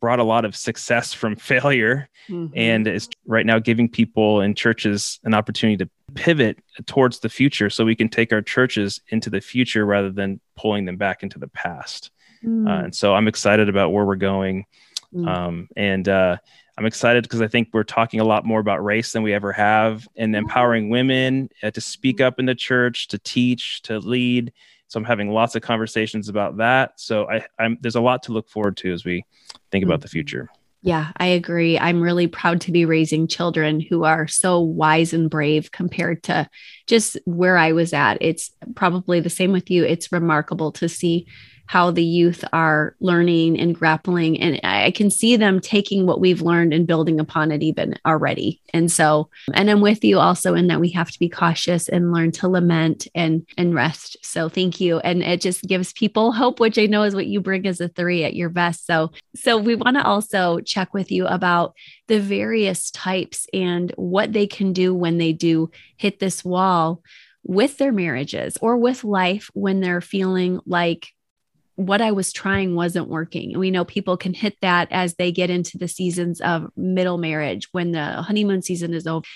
[0.00, 2.52] brought a lot of success from failure, Mhm.
[2.54, 7.70] and is right now giving people and churches an opportunity to pivot towards the future,
[7.70, 11.38] so we can take our churches into the future rather than pulling them back into
[11.38, 12.10] the past.
[12.44, 14.66] Mm, Uh, and so I'm excited about where we're going.
[15.14, 15.26] Mm.
[15.26, 16.36] Um, and uh,
[16.78, 19.52] I'm excited because I think we're talking a lot more about race than we ever
[19.52, 24.52] have and empowering women uh, to speak up in the church, to teach, to lead.
[24.88, 26.92] So I'm having lots of conversations about that.
[26.96, 29.24] So I, I'm, there's a lot to look forward to as we
[29.70, 30.12] think about the Mhm.
[30.12, 30.48] future.
[30.82, 31.78] Yeah, I agree.
[31.78, 36.48] I'm really proud to be raising children who are so wise and brave compared to
[36.86, 38.16] just where I was at.
[38.22, 39.84] It's probably the same with you.
[39.84, 41.26] It's remarkable to see
[41.70, 44.40] how the youth are learning and grappling.
[44.40, 48.60] And I can see them taking what we've learned and building upon it even already.
[48.74, 52.10] And so, and I'm with you also in that we have to be cautious and
[52.10, 54.16] learn to lament and and rest.
[54.20, 54.98] So thank you.
[54.98, 57.86] And it just gives people hope, which I know is what you bring as a
[57.86, 58.84] three at your best.
[58.84, 61.74] So so we want to also check with you about
[62.08, 67.00] the various types and what they can do when they do hit this wall
[67.44, 71.12] with their marriages or with life when they're feeling like
[71.80, 73.52] what I was trying wasn't working.
[73.52, 77.16] And we know people can hit that as they get into the seasons of middle
[77.16, 79.26] marriage when the honeymoon season is over.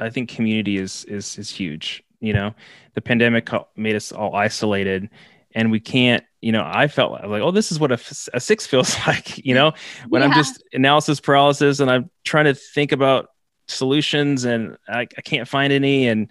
[0.00, 2.02] I think community is is is huge.
[2.20, 2.54] You know,
[2.94, 5.10] the pandemic made us all isolated,
[5.54, 6.24] and we can't.
[6.40, 9.44] You know, I felt like, oh, this is what a, f- a six feels like.
[9.44, 9.72] You know,
[10.08, 13.28] when I'm just analysis paralysis and I'm trying to think about
[13.68, 16.28] solutions and I, I can't find any, and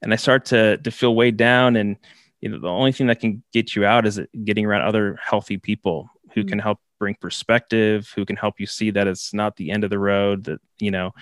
[0.00, 1.76] and I start to to feel weighed down.
[1.76, 1.98] And
[2.40, 5.58] you know, the only thing that can get you out is getting around other healthy
[5.58, 9.70] people who can help bring perspective, who can help you see that it's not the
[9.70, 10.44] end of the road.
[10.44, 11.12] That you know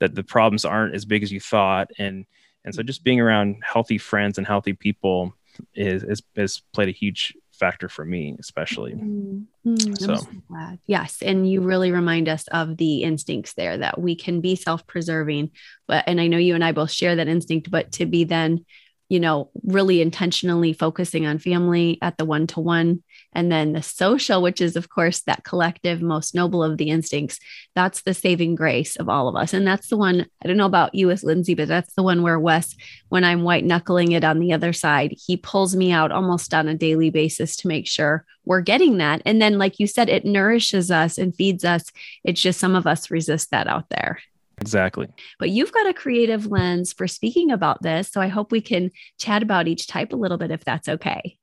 [0.00, 2.26] that the problems aren't as big as you thought and
[2.64, 5.32] and so just being around healthy friends and healthy people
[5.74, 10.28] is is has played a huge factor for me especially Mm, mm, I'm So- so
[10.48, 10.78] glad.
[10.86, 11.22] Yes.
[11.22, 15.52] And you really remind us of the instincts there that we can be self preserving.
[15.88, 18.66] But, and I know you and I both share that instinct, but to be then,
[19.08, 23.02] you know, really intentionally focusing on family at the one to one.
[23.32, 27.38] And then the social, which is, of course, that collective, most noble of the instincts.
[27.74, 29.52] That's the saving grace of all of us.
[29.52, 32.22] And that's the one, I don't know about you as Lindsay, but that's the one
[32.22, 32.74] where Wes,
[33.08, 36.66] when I'm white knuckling it on the other side, he pulls me out almost on
[36.66, 39.22] a daily basis to make sure we're getting that.
[39.24, 41.84] And then, like you said, it nourishes us and feeds us.
[42.24, 44.18] It's just some of us resist that out there.
[44.58, 48.10] Exactly But you've got a creative lens for speaking about this.
[48.10, 51.38] So I hope we can chat about each type a little bit if that's okay.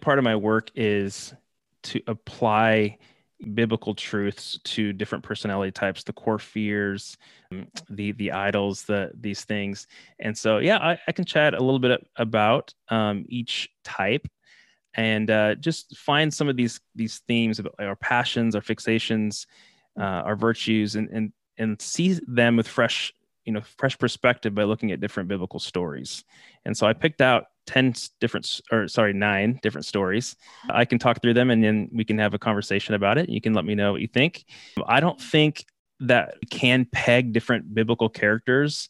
[0.00, 1.34] part of my work is
[1.84, 2.98] to apply
[3.54, 7.16] biblical truths to different personality types the core fears
[7.52, 9.86] um, the the idols the these things
[10.18, 14.26] and so yeah i, I can chat a little bit about um, each type
[14.94, 19.46] and uh, just find some of these these themes about our passions our fixations
[19.98, 23.12] uh, our virtues and and and see them with fresh
[23.44, 26.24] you know fresh perspective by looking at different biblical stories.
[26.64, 30.34] And so i picked out 10 different or sorry nine different stories.
[30.68, 33.28] I can talk through them and then we can have a conversation about it.
[33.28, 34.44] You can let me know what you think.
[34.86, 35.64] I don't think
[36.00, 38.88] that can peg different biblical characters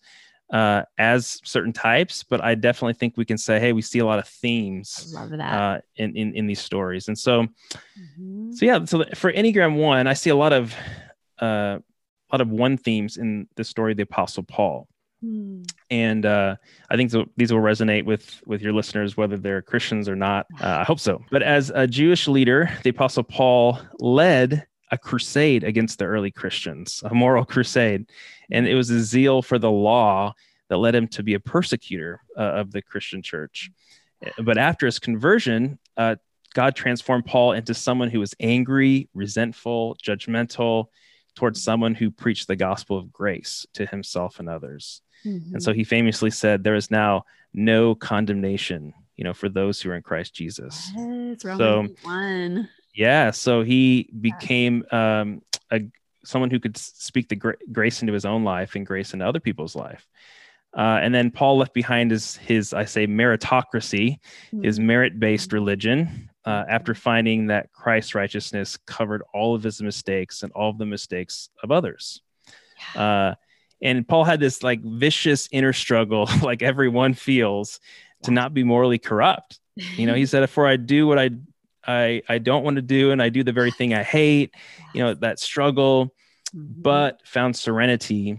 [0.53, 4.05] uh, as certain types but i definitely think we can say hey we see a
[4.07, 5.41] lot of themes Love that.
[5.43, 7.07] uh, in, in in these stories.
[7.09, 7.47] And so
[7.99, 8.55] Mhm.
[8.57, 10.75] so yeah, so for Enneagram one, I see a lot of
[11.39, 11.79] uh,
[12.33, 14.89] lot of one themes in the story of the Apostle Paul,
[15.23, 15.65] Hmm.
[15.91, 16.57] and uh,
[16.89, 20.47] I think so, these will resonate with with your listeners, whether they're Christians or not.
[20.63, 21.23] Uh, I hope so.
[21.31, 27.03] But as a Jewish leader, the Apostle Paul led a crusade against the early Christians,
[27.05, 28.07] a moral crusade,
[28.51, 30.33] and it was a zeal for the law
[30.69, 33.71] that led him to be a persecutor uh, of the Christian church.
[34.43, 36.17] But after his conversion, uh,
[36.55, 40.87] God transformed Paul into someone who was angry, resentful, judgmental
[41.41, 45.01] towards someone who preached the gospel of grace to himself and others.
[45.25, 47.25] And so he famously said, There is now
[47.55, 50.91] no condemnation, you know, for those who are in Christ Jesus.
[50.97, 52.69] Yes, So- 1.
[52.95, 53.31] Yeah.
[53.31, 55.81] So he became um, a
[56.25, 59.41] someone who could speak the gra- grace into his own life and grace into other
[59.41, 60.07] people's life.
[60.77, 64.19] Uh, and then Paul left behind his, his, I say, meritocracy,
[64.63, 64.87] his Hmm.
[64.87, 70.53] merit based religion uh, after finding that Christ's righteousness covered all of his mistakes and
[70.53, 72.23] all of the mistakes of others.
[72.95, 73.35] Uh,
[73.83, 77.81] and Paul had this like vicious inner struggle, like everyone feels,
[78.25, 79.61] to not be morally corrupt.
[79.97, 81.31] You know, he said, "For I do what I
[81.87, 84.55] I I don't want to do, and I do the very thing I hate."
[84.95, 86.15] You know, that struggle,
[86.55, 86.83] Mhm.
[86.83, 88.39] but found serenity,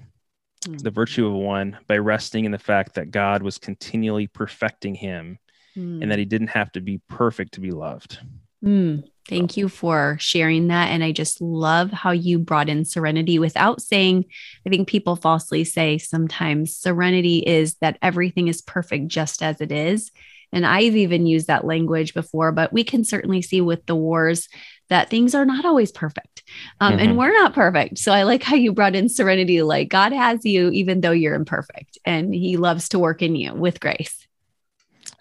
[0.67, 0.83] Mhm.
[0.83, 5.39] the virtue of one, by resting in the fact that God was continually perfecting him,
[5.75, 8.19] and that he didn't have to be perfect to be loved.
[8.63, 10.89] Mm, thank you for sharing that.
[10.89, 14.25] And I just love how you brought in serenity without saying,
[14.65, 19.71] I think people falsely say sometimes serenity is that everything is perfect just as it
[19.71, 20.11] is.
[20.53, 24.49] And I've even used that language before, but we can certainly see with the wars
[24.89, 26.43] that things are not always perfect.
[26.81, 26.99] Um, Mhm.
[26.99, 27.97] And we're not perfect.
[27.97, 31.35] So I like how you brought in serenity like God has you, even though you're
[31.35, 34.20] imperfect, and He loves to work in you with grace.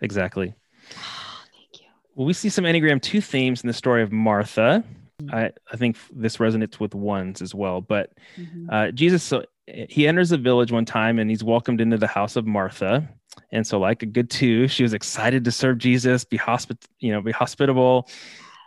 [0.02, 0.54] Exactly.
[0.90, 1.86] Thank you.
[2.14, 4.84] Well, we see some Enneagram 2 themes in the story of Martha.
[5.22, 5.34] Mm.
[5.34, 7.80] I, I think this resonates with ones as well.
[7.80, 8.66] But Mhm.
[8.70, 12.36] uh, Jesus, so he enters a village one time and he's welcomed into the house
[12.36, 13.08] of Martha.
[13.52, 17.12] And so, like a good two, she was excited to serve Jesus, be hospit, you
[17.12, 18.08] know, be hospitable.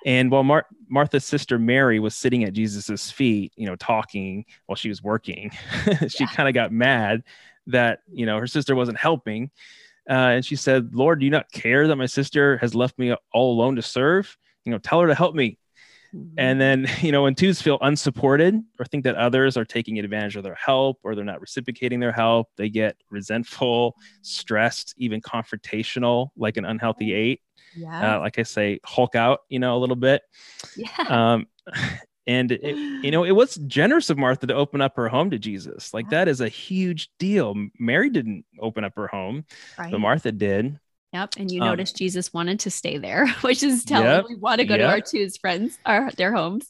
[0.06, 4.76] And while Mar- Martha's sister Mary was sitting at Jesus's feet, you know, talking while
[4.76, 5.52] she was working,
[6.08, 6.30] she Yeah.
[6.34, 7.24] kind of got mad
[7.68, 9.50] that you know her sister wasn't helping.
[10.10, 13.16] Uh, and she said, Lord, do you not care that my sister has left me
[13.34, 14.36] all alone to serve?
[14.66, 15.58] You know, tell her to help me.
[16.38, 20.36] And then, you know, when twos feel unsupported or think that others are taking advantage
[20.36, 26.30] of their help or they're not reciprocating their help, they get resentful, stressed, even confrontational,
[26.38, 27.42] like an unhealthy eight.
[27.76, 28.18] yeah.
[28.18, 30.22] Uh, like I say, Hulk out, you know, a little bit.
[30.78, 30.88] yeah.
[31.08, 31.48] Um,
[32.28, 35.40] and it, you know, it was generous of Martha to open up her home to
[35.40, 35.94] Jesus.
[35.94, 37.56] Like that is a huge deal.
[37.80, 39.46] Mary didn't open up her home,
[39.78, 39.92] right.
[39.92, 40.80] but Martha did.
[41.14, 41.36] Yep.
[41.38, 44.60] And you Um, notice Jesus wanted to stay there, which is telling Yep, we want
[44.60, 46.68] to go to our twos friends, our their homes.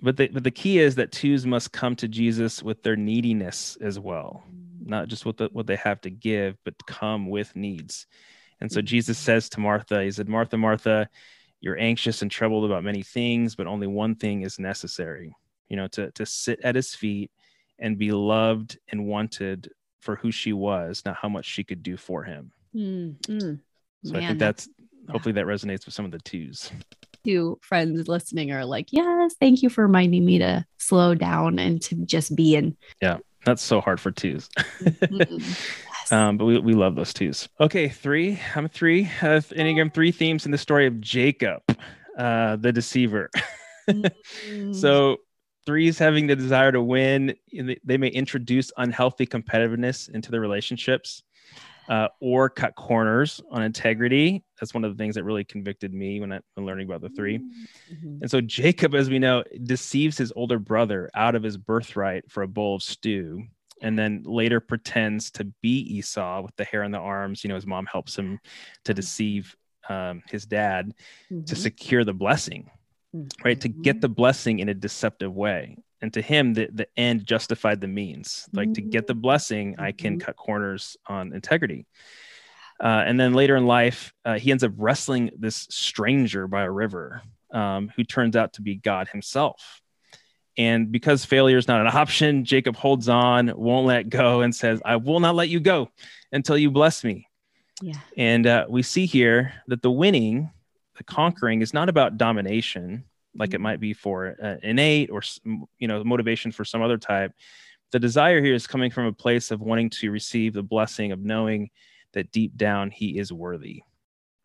[0.00, 3.78] But the, but the key is that twos must come to Jesus with their neediness
[3.80, 4.42] as well.
[4.84, 8.06] not just what the, what they have to give, but come with needs.
[8.60, 11.08] And so Jesus says to Martha, He said, Martha, Martha,
[11.64, 15.34] you're anxious and troubled about many things, but only one thing is necessary.
[15.68, 17.30] You know, to to sit at His feet
[17.78, 21.96] and be loved and wanted for who she was, not how much she could do
[21.96, 22.52] for Him.
[22.76, 23.60] Mm, mm.
[24.04, 26.70] So I think that's that's hopefully that resonates with some of the twos.
[27.24, 31.80] two friends listening are like, yes, thank you for reminding me to slow down and
[31.80, 32.76] to just be in.
[33.00, 34.50] Yeah, that's so hard for twos.
[34.84, 35.72] Mm,
[36.04, 36.12] yes.
[36.12, 37.48] Um, but we, we love those twos.
[37.60, 38.38] Okay, three.
[38.54, 39.04] I'm a three.
[39.22, 41.62] Uh, Enneagram three themes in the story of Jacob,
[42.18, 43.30] uh, the deceiver.
[43.86, 45.18] Mm, So
[45.66, 51.22] threes having the desire to win, and they- may introduce unhealthy competitiveness into their relationships.
[51.86, 54.42] Uh, or cut corners on integrity.
[54.58, 57.10] That's one of the things that really convicted me when I when learning about the
[57.10, 57.36] three.
[57.40, 58.22] Mhm.
[58.22, 62.42] And so Jacob, as we know, deceives his older brother out of his birthright for
[62.42, 63.42] a bowl of stew,
[63.84, 67.44] and then later pretends to be Esau with the hair on the arms.
[67.44, 68.40] You know, his mom helps him
[68.84, 69.54] to deceive
[69.90, 70.94] um, his dad
[71.28, 71.58] to Mhm.
[71.58, 72.70] secure the blessing,
[73.44, 73.60] right?
[73.60, 75.76] To get the blessing in a deceptive way.
[76.00, 78.48] And to him, the, the end justified the means.
[78.54, 81.86] Like to get the blessing, I can cut corners on integrity.
[82.82, 86.70] Uh, and then later in life, uh, he ends up wrestling this stranger by a
[86.70, 89.82] river um, who turns out to be God himself.
[90.56, 94.80] And because failure is not an option, Jacob holds on, won't let go, and says,
[94.84, 95.90] I will not let you go
[96.32, 97.28] until you bless me.
[97.82, 97.98] Yeah.
[98.16, 100.50] And uh, we see here that the winning,
[100.96, 103.04] the conquering, is not about domination,
[103.36, 105.22] like it might be for uh, innate or
[105.78, 107.32] you know motivation for some other type.
[107.90, 111.20] The desire here is coming from a place of wanting to receive the blessing of
[111.20, 111.70] knowing
[112.12, 113.82] that deep down he is worthy,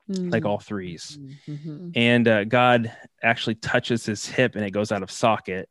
[0.08, 1.20] like all threes.
[1.48, 1.92] Mhm.
[1.96, 2.92] And uh, God
[3.22, 5.70] actually touches his hip and it goes out of socket.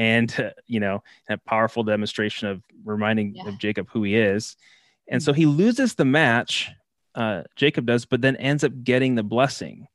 [0.00, 3.48] And uh, you know, a powerful demonstration of reminding Yeah.
[3.48, 4.56] of Jacob who he is.
[5.08, 6.70] And so he loses the match,
[7.14, 9.86] uh, Jacob does, but then ends up getting the blessing.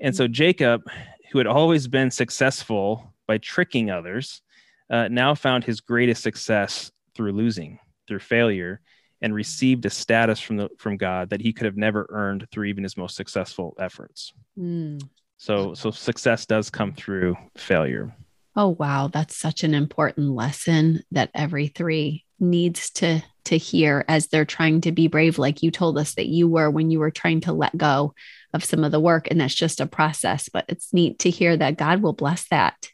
[0.00, 0.82] And so Jacob,
[1.30, 4.42] who had always been successful by tricking others,
[4.90, 7.78] uh, now found his greatest success through losing,
[8.08, 8.80] through failure,
[9.20, 12.64] and received a status from the from God that he could have never earned through
[12.64, 14.32] even his most successful efforts.
[14.58, 15.02] Mm.
[15.38, 18.14] So, so success does come through failure.
[18.56, 24.26] Oh wow, that's such an important lesson that every three needs to to hear as
[24.26, 27.12] they're trying to be brave like you told us that you were when you were
[27.12, 28.12] trying to let go
[28.52, 31.56] of some of the work and that's just a process, but it's neat to hear
[31.56, 32.88] that God will bless that.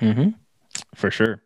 [0.00, 0.30] Mm-hmm.
[0.94, 1.42] For sure.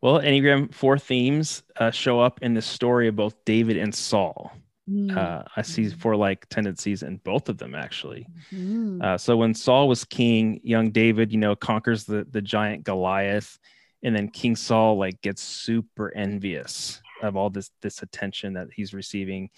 [0.00, 4.52] Well, Enneagram four themes uh, show up in the story of both David and Saul.
[4.88, 8.26] Uh, I see four like tendencies in both of them, actually.
[8.54, 9.02] Mm.
[9.02, 13.58] Uh, so when Saul was king, young David, you know, conquers the the giant Goliath,
[14.02, 18.94] and then King Saul like gets super envious of all this this attention that he's
[18.94, 19.50] receiving,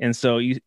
[0.00, 0.58] and so you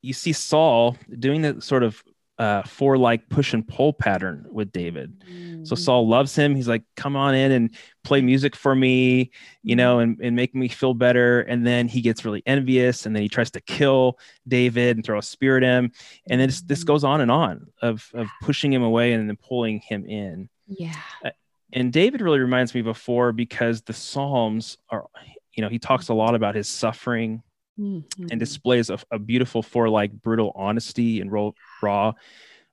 [0.00, 2.02] you see Saul doing the sort of
[2.38, 5.20] uh, for like push and pull pattern with David.
[5.20, 5.64] Mm-hmm.
[5.64, 6.54] So Saul loves him.
[6.56, 7.74] He's like, come on in and
[8.04, 9.30] play music for me,
[9.62, 11.42] you know, and, and make me feel better.
[11.42, 14.18] And then he gets really envious and then he tries to kill
[14.48, 15.92] David and throw a spear at him.
[16.28, 16.86] And then this, this mm-hmm.
[16.86, 20.48] goes on and on of, of pushing him away and then pulling him in.
[20.66, 20.96] Yeah.
[21.24, 21.30] Uh,
[21.72, 25.06] and David really reminds me before because the Psalms are,
[25.54, 27.42] you know, he talks a lot about his suffering
[27.78, 28.26] mm-hmm.
[28.30, 31.50] and displays a, a, beautiful for like brutal honesty and raw,
[31.82, 32.12] raw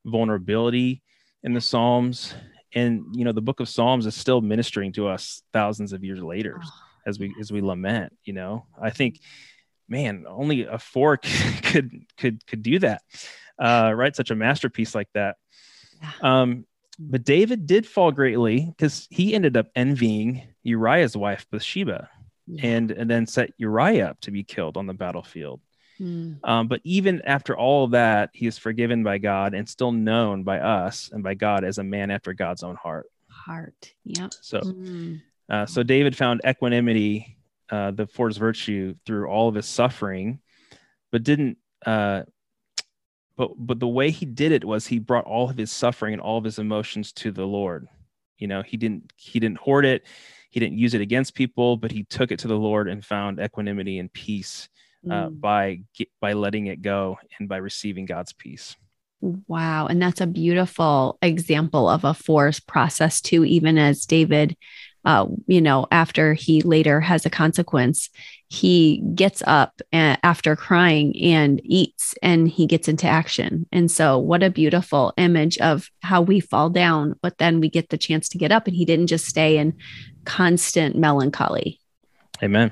[0.05, 1.01] vulnerability
[1.43, 2.33] in the Psalms.
[2.73, 6.21] And you know, the book of Psalms is still ministering to us thousands of years
[6.21, 6.69] later oh.
[7.05, 8.15] as we as we lament.
[8.23, 9.19] You know, I think,
[9.87, 11.17] man, only a four
[11.63, 13.01] could could could do that.
[13.57, 15.35] Uh, write such a masterpiece like that.
[16.21, 16.65] Um,
[16.97, 22.09] but David did fall greatly because he ended up envying Uriah's wife Bathsheba
[22.49, 22.65] yeah.
[22.65, 25.61] and and then set Uriah up to be killed on the battlefield.
[25.99, 26.37] Mm.
[26.43, 30.43] Um, but even after all of that, he is forgiven by God and still known
[30.43, 33.07] by us and by God as a man after God's own heart.
[33.27, 34.31] Heart, yep.
[34.41, 35.21] So, mm.
[35.49, 37.37] uh, so David found equanimity,
[37.69, 40.39] uh, the force virtue, through all of his suffering,
[41.11, 41.57] but didn't.
[41.85, 42.23] Uh,
[43.35, 46.21] but but the way he did it was he brought all of his suffering and
[46.21, 47.87] all of his emotions to the Lord.
[48.37, 50.03] You know, he didn't he didn't hoard it
[50.49, 53.39] he didn't use it against people, but he took it to the Lord and found
[53.39, 54.67] equanimity and peace
[55.09, 55.39] uh, mm.
[55.39, 55.81] by
[56.19, 58.75] by letting it go and by receiving God's peace.
[59.21, 59.87] Wow.
[59.87, 64.55] And that's a beautiful example of a force process, too, even as David,
[65.05, 68.09] uh, you know, after he later has a consequence,
[68.49, 73.67] he gets up after crying and eats and he gets into action.
[73.71, 77.89] And so, what a beautiful image of how we fall down, but then we get
[77.89, 78.67] the chance to get up.
[78.67, 79.73] And he didn't just stay in
[80.25, 81.79] constant melancholy.
[82.41, 82.71] Amen.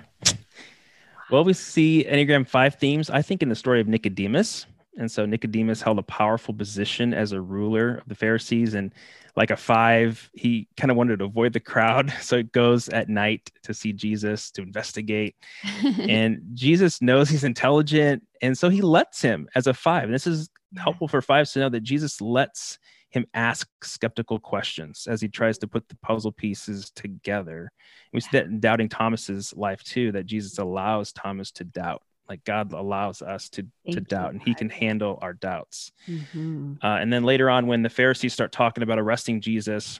[1.30, 4.66] Well, we see Enneagram 5 themes, I think, in the story of Nicodemus.
[4.98, 8.74] And so Nicodemus held a powerful position as a ruler of the Pharisees.
[8.74, 8.94] And
[9.38, 12.14] like a five, he kind of wanted to avoid the crowd.
[12.28, 15.36] So it goes at night to see Jesus to investigate.
[16.00, 18.24] and Jesus knows he's intelligent.
[18.42, 20.06] And so he lets him as a five.
[20.06, 22.80] And this is helpful for fives to know that Jesus lets
[23.12, 27.72] him ask skeptical questions as he tries to put the puzzle pieces together.
[28.12, 32.02] We see that in doubting Thomas's life too, that Jesus allows Thomas to doubt.
[32.30, 35.92] Like God allows us to, to doubt, and He can handle our doubts.
[36.08, 36.74] Mm-hmm.
[36.84, 40.00] Uh, and then later on, when the Pharisees start talking about arresting Jesus,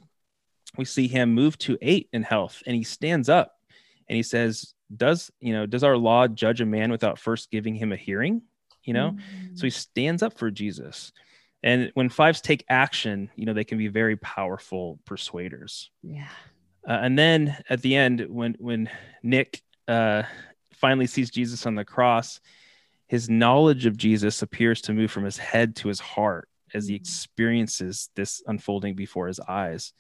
[0.76, 3.56] we see him move to eight in health, and he stands up
[4.10, 5.66] and he says, "Does you know?
[5.66, 8.42] Does our law judge a man without first giving him a hearing?"
[8.84, 9.56] You know, mm-hmm.
[9.56, 11.12] so he stands up for Jesus.
[11.64, 15.90] And when fives take action, you know, they can be very powerful persuaders.
[16.04, 16.30] Yeah.
[16.88, 18.90] Uh, and then at the end, when when
[19.24, 20.24] Nick uh,
[20.78, 22.40] finally sees Jesus on the cross,
[23.08, 26.96] his knowledge of Jesus appears to move from his head to his heart as he
[26.96, 27.00] mm.
[27.00, 29.94] experiences this unfolding before his eyes.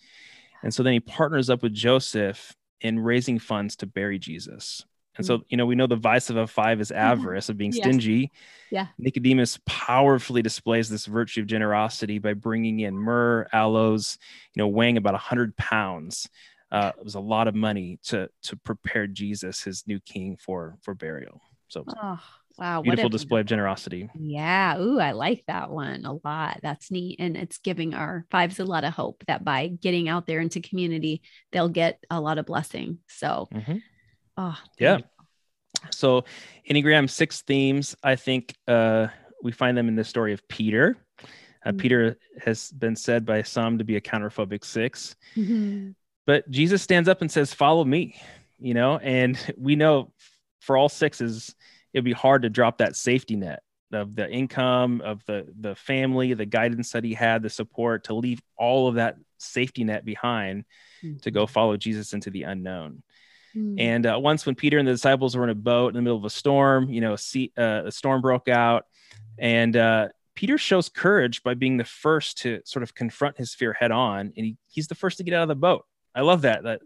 [0.63, 4.84] And so then he partners up with Joseph in raising funds to bury Jesus.
[5.15, 5.43] And so, mm.
[5.49, 7.84] you know, we know the vice of a five is avarice, of being yes.
[7.84, 8.32] stingy.
[8.69, 8.88] Yeah.
[8.97, 14.17] Nicodemus powerfully displays this virtue of generosity by bringing in myrrh, aloes,
[14.53, 16.30] you know, weighing about 100 pounds.
[16.72, 20.78] Uh, it was a lot of money to to prepare Jesus, his new king, for
[20.82, 21.41] for burial.
[21.70, 22.20] So, oh,
[22.57, 24.09] wow, beautiful display of generosity.
[24.18, 26.59] Yeah, ooh, I like that one a lot.
[26.61, 30.28] That's neat, and it's giving our fives a lot of hope that by getting out
[30.28, 32.99] there into community, they'll get a lot of blessing.
[33.07, 33.47] So.
[33.53, 33.78] Mm-hmm
[34.38, 34.99] Oh, yeah.
[35.91, 36.24] So,
[36.70, 39.07] Enneagram six themes, I think uh,
[39.43, 40.95] we find them in the story of Peter.
[41.65, 41.78] Uh, mm-hmm.
[41.78, 45.89] Peter has been said by some to be a counterphobic 6 mm-hmm.
[46.28, 48.19] But Jesus stands up and says, Follow me,
[48.59, 50.11] you know, and we know
[50.59, 51.55] for all sixes,
[51.93, 53.63] it'd be hard to drop that safety net
[53.93, 58.13] of the income, of the, the family, the guidance that he had, the support to
[58.13, 60.65] leave all of that safety net behind
[61.01, 61.17] mm-hmm.
[61.19, 63.01] to go follow Jesus into the unknown.
[63.55, 63.80] Mm.
[63.80, 66.17] And uh, once when Peter and the disciples were in a boat in the middle
[66.17, 68.86] of a storm, you know, a, sea, uh, a storm broke out,
[69.38, 73.71] and uh, Peter shows courage by being the first to sort of confront his fear
[73.71, 75.86] head on, and he, he's the first to get out of the boat.
[76.18, 76.63] I love that.
[76.63, 76.82] That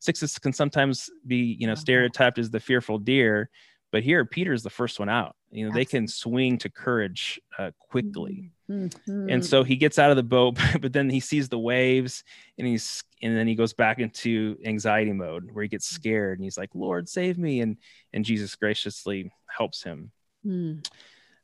[0.00, 3.50] sixes can sometimes be, you know, stereotyped as the fearful deer,
[3.92, 5.36] but here Peter is the first one out.
[5.50, 5.80] You know, Absolutely.
[5.80, 8.50] they can swing to courage uh, quickly.
[8.70, 9.30] Mm-hmm.
[9.30, 12.24] And so he gets out of the boat, but then he sees the waves
[12.58, 15.94] and he's and then he goes back into anxiety mode where he gets mm.
[15.94, 17.60] scared and he's like, Lord, save me.
[17.60, 17.76] And
[18.12, 20.10] and Jesus graciously helps him.
[20.44, 20.86] Mm.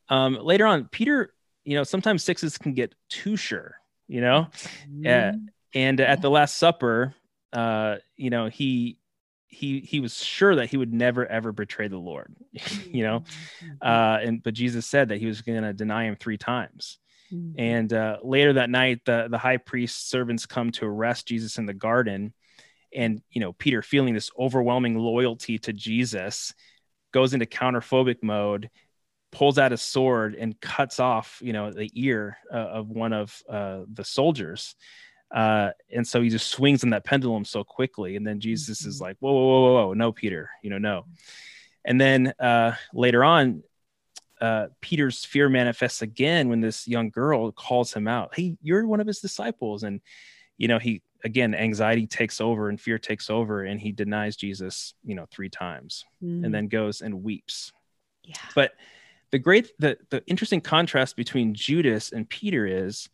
[0.08, 1.32] Um, later on, Peter,
[1.64, 3.76] you know, sometimes sixes can get too sure,
[4.08, 4.48] you know.
[4.90, 5.34] Mm.
[5.34, 5.38] Uh,
[5.74, 7.14] and at the Last Supper,
[7.52, 8.98] uh, you know, he
[9.52, 12.34] he he was sure that he would never ever betray the Lord,
[12.86, 13.20] you know.
[13.20, 13.70] Mm-hmm.
[13.80, 16.98] Uh, and but Jesus said that he was going to deny him three times.
[17.32, 17.54] Mhm.
[17.58, 21.66] And uh, later that night, the the high priest's servants come to arrest Jesus in
[21.66, 22.32] the garden,
[22.94, 26.54] and you know Peter, feeling this overwhelming loyalty to Jesus,
[27.12, 28.70] goes into counterphobic mode,
[29.30, 33.42] pulls out a sword and cuts off you know the ear uh, of one of
[33.48, 34.74] uh, the soldiers.
[35.32, 39.00] Uh, and so he just swings on that pendulum so quickly, and then Jesus is
[39.00, 41.06] like, "Whoa, whoa, whoa, whoa, whoa, no, Peter, you know, no."
[41.84, 43.62] And then uh, later on,
[44.40, 48.34] uh, Peter's fear manifests again when this young girl calls him out.
[48.34, 49.84] Hey, you're one of his disciples.
[49.84, 50.00] And,
[50.58, 54.94] you know, he, again, anxiety takes over and fear takes over, and he denies Jesus,
[55.04, 56.44] you know, three times Mhm.
[56.44, 57.72] and then goes and weeps.
[58.24, 58.34] yeah.
[58.54, 58.74] But
[59.30, 63.08] the great, the, the interesting contrast between Judas and Peter is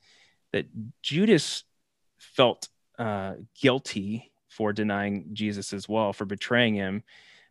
[0.53, 0.67] that
[1.03, 1.65] Judas
[2.19, 7.03] felt uh, guilty for denying Jesus as well, for betraying him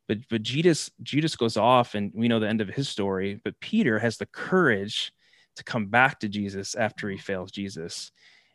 [0.07, 3.39] but but Judas Judas goes off, and we know the end of his story.
[3.43, 5.11] But Peter has the courage
[5.57, 8.11] to come back to Jesus after he fails Jesus,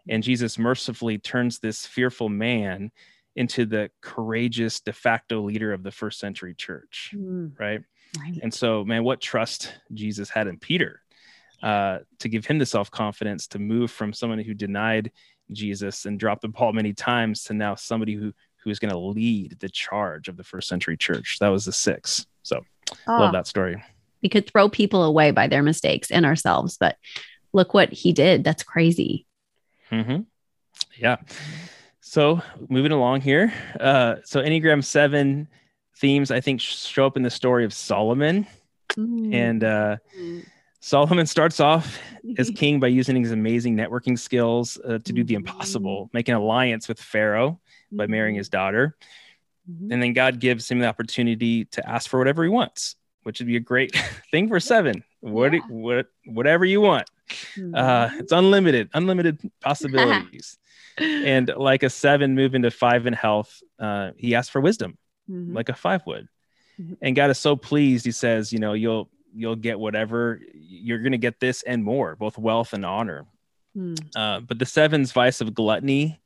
[0.09, 2.91] and Jesus mercifully turns this fearful man
[3.37, 7.81] into the courageous de facto leader of the first century church, Mm, right?
[8.19, 8.39] right.
[8.43, 11.01] And so, man, what trust Jesus had in Peter
[11.63, 15.13] uh, to give him the self confidence to move from someone who denied
[15.53, 18.33] Jesus and dropped the ball many times to now somebody who
[18.65, 21.39] who is going to lead the charge of the first century church.
[21.41, 22.27] That was the six.
[22.43, 22.65] So
[23.07, 23.83] Ah, love that story.
[24.23, 26.97] We could throw people away by their mistakes and ourselves, but
[27.53, 28.45] look what he did.
[28.45, 29.27] That's crazy.
[29.91, 30.19] hmm
[30.97, 31.17] Yeah.
[32.01, 33.53] So moving along here.
[33.81, 35.49] Uh, so Enneagram seven
[35.97, 38.47] themes, I think, show up in the story of Solomon.
[38.97, 40.47] And uh, Mm.
[40.87, 42.01] Solomon starts off
[42.39, 46.35] as king by using his amazing networking skills uh, to do the impossible, make an
[46.35, 47.61] alliance with Pharaoh
[47.93, 48.97] by marrying his daughter.
[49.71, 49.93] Mhm.
[49.93, 53.47] And then God gives him the opportunity to ask for whatever he wants, which would
[53.47, 53.93] be a great
[54.33, 55.05] thing for seven.
[55.21, 55.61] What, Yeah.
[55.69, 57.09] what, whatever you want.
[57.73, 60.59] Uh, it's unlimited, unlimited possibilities.
[60.99, 64.99] and like a seven move into five in health, uh, he asked for wisdom,
[65.31, 65.55] Mhm.
[65.55, 66.27] like a five would.
[67.01, 68.05] And God is so pleased.
[68.05, 72.17] He says, you know, you'll you'll get whatever you're going to get this and more,
[72.17, 73.27] both wealth and honor.
[73.77, 73.99] Mm.
[74.15, 76.21] Uh, but the seven's vice of gluttony,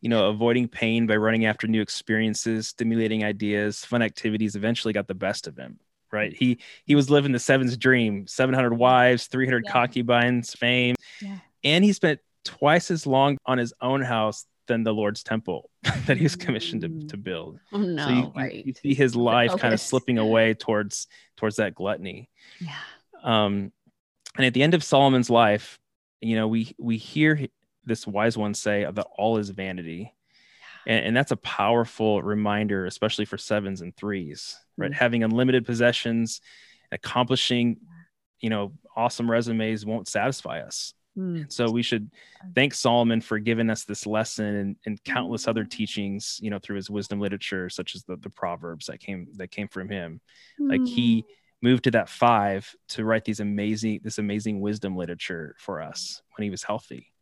[0.00, 5.06] you know, avoiding pain by running after new experiences, stimulating ideas, fun activities, eventually got
[5.06, 5.78] the best of him.
[6.12, 6.32] Right?
[6.32, 9.72] He he was living the seven's dream: 700 wives, 300 Yeah.
[9.72, 11.38] concubines, fame, Yeah.
[11.62, 15.68] and he spent twice as long on his own house than the Lord's temple
[16.06, 17.08] that he was commissioned to, Mm.
[17.10, 17.58] to build.
[17.72, 18.66] Oh no, so you, you- right.
[18.66, 21.06] you see his life kind of slipping away towards
[21.36, 22.28] towards that gluttony
[22.60, 22.74] yeah.
[23.22, 23.72] um,
[24.36, 25.78] and at the end of Solomon's life,
[26.20, 27.48] you know, we we hear
[27.84, 30.14] this wise one say that all is vanity,
[30.86, 34.92] and, and that's a powerful reminder, especially for sevens and threes, right?
[34.92, 34.94] Mm.
[34.94, 36.40] Having unlimited possessions,
[36.92, 37.78] accomplishing,
[38.40, 40.94] you know, awesome resumes won't satisfy us.
[41.18, 41.50] Mm.
[41.52, 42.10] So we should
[42.54, 46.76] thank Solomon for giving us this lesson and, and countless other teachings, you know, through
[46.76, 50.20] his wisdom literature, such as the, the Proverbs that came that came from him
[50.58, 51.24] like he
[51.62, 56.44] moved to that five to write these amazing this amazing wisdom literature for us when
[56.44, 57.12] he was healthy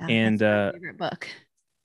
[0.00, 1.28] Yeah, and, uh, favorite book.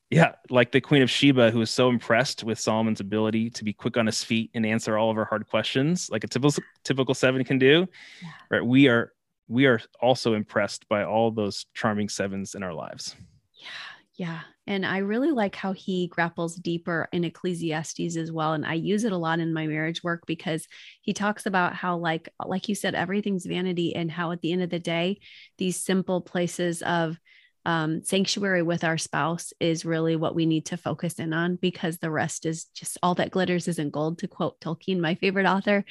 [0.10, 3.74] yeah like the queen of sheba who was so impressed with solomon's ability to be
[3.74, 7.14] quick on his feet and answer all of her hard questions like a typical typical
[7.14, 7.88] seven can do
[8.22, 8.30] Yeah.
[8.52, 9.12] right we are
[9.52, 13.16] we are also impressed by all those charming sevens in our lives
[13.54, 13.68] Yeah,
[14.16, 14.39] yeah.
[14.68, 18.54] And I really like how he grapples deeper in Ecclesiastes as well.
[18.54, 20.68] And I use it a lot in my marriage work because
[21.02, 24.62] he talks about how, like, like you said, everything's vanity, and how at the end
[24.62, 25.20] of the day,
[25.58, 27.18] these simple places of
[27.66, 31.97] um, sanctuary with our spouse is really what we need to focus in on because
[31.97, 35.86] the rest is just all that glitters isn't gold, to quote Tolkien, my favorite author.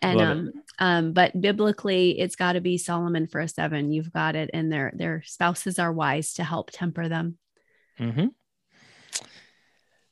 [0.00, 0.30] And Love it.
[0.30, 3.90] um, um, but biblically, it's got to be Solomon for a seven.
[3.90, 7.38] You've got it, and their their spouses are wise to help temper them.
[7.98, 8.26] mm-hmm.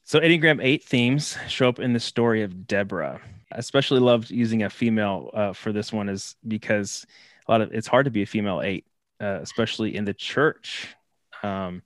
[0.07, 3.23] So Enneagram 8 themes show up in the story of Deborah.
[3.51, 7.07] I especially loved using a female uh, for this one is because
[7.49, 8.85] a lot of it's hard to be a female 8,
[9.21, 10.95] uh, especially in the church.
[11.45, 11.83] Um,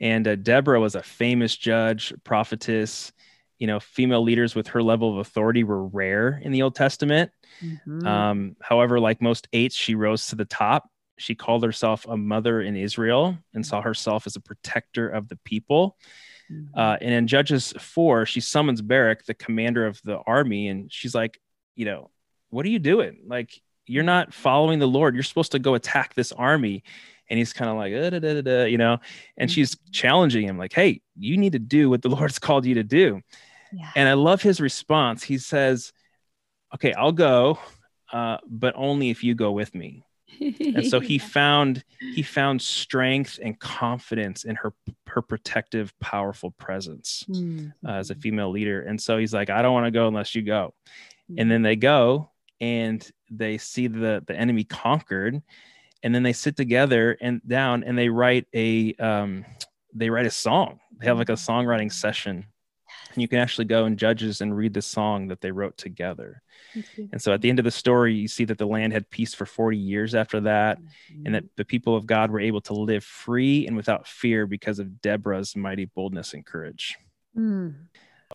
[0.00, 3.12] and uh, Deborah was a famous judge, prophetess.
[3.58, 7.30] You know, female leaders with her level of authority were rare in the Old Testament.
[7.62, 8.04] Mhm.
[8.04, 10.90] Um, however, like most eights, she rose to the top.
[11.18, 15.36] She called herself a mother in Israel and saw herself as a protector of the
[15.44, 15.96] people.
[16.50, 16.70] Mhm.
[16.76, 21.14] Uh, and in Judges 4, she summons Barak, the commander of the army, and she's
[21.14, 21.40] like,
[21.76, 22.10] you know,
[22.50, 23.18] what are you doing?
[23.26, 25.14] Like, you're not following the Lord.
[25.14, 26.82] You're supposed to go attack this army.
[27.30, 28.98] And he's kind of like, uh, da, da, da, da, you know,
[29.36, 32.74] and she's challenging him, like, hey, you need to do what the Lord's called you
[32.74, 33.20] to do.
[33.72, 33.90] Yeah.
[33.96, 35.22] And I love his response.
[35.22, 35.92] He says,
[36.74, 37.58] Okay, I'll go,
[38.12, 40.04] uh, but only if you go with me.
[40.40, 44.72] and so he found he found strength and confidence in her
[45.06, 47.68] her protective powerful presence mm-hmm.
[47.86, 50.34] uh, as a female leader and so he's like i don't want to go unless
[50.34, 50.74] you go
[51.30, 51.38] mm-hmm.
[51.38, 55.40] and then they go and they see the the enemy conquered
[56.04, 59.44] and then they sit together and down and they write a um,
[59.92, 62.46] they write a song they have like a songwriting session
[63.12, 66.42] and you can actually go and judges and read the song that they wrote together
[67.12, 69.34] and so at the end of the story you see that the land had peace
[69.34, 71.26] for 40 years after that mm-hmm.
[71.26, 74.78] and that the people of god were able to live free and without fear because
[74.78, 76.96] of deborah's mighty boldness and courage
[77.36, 77.74] mm.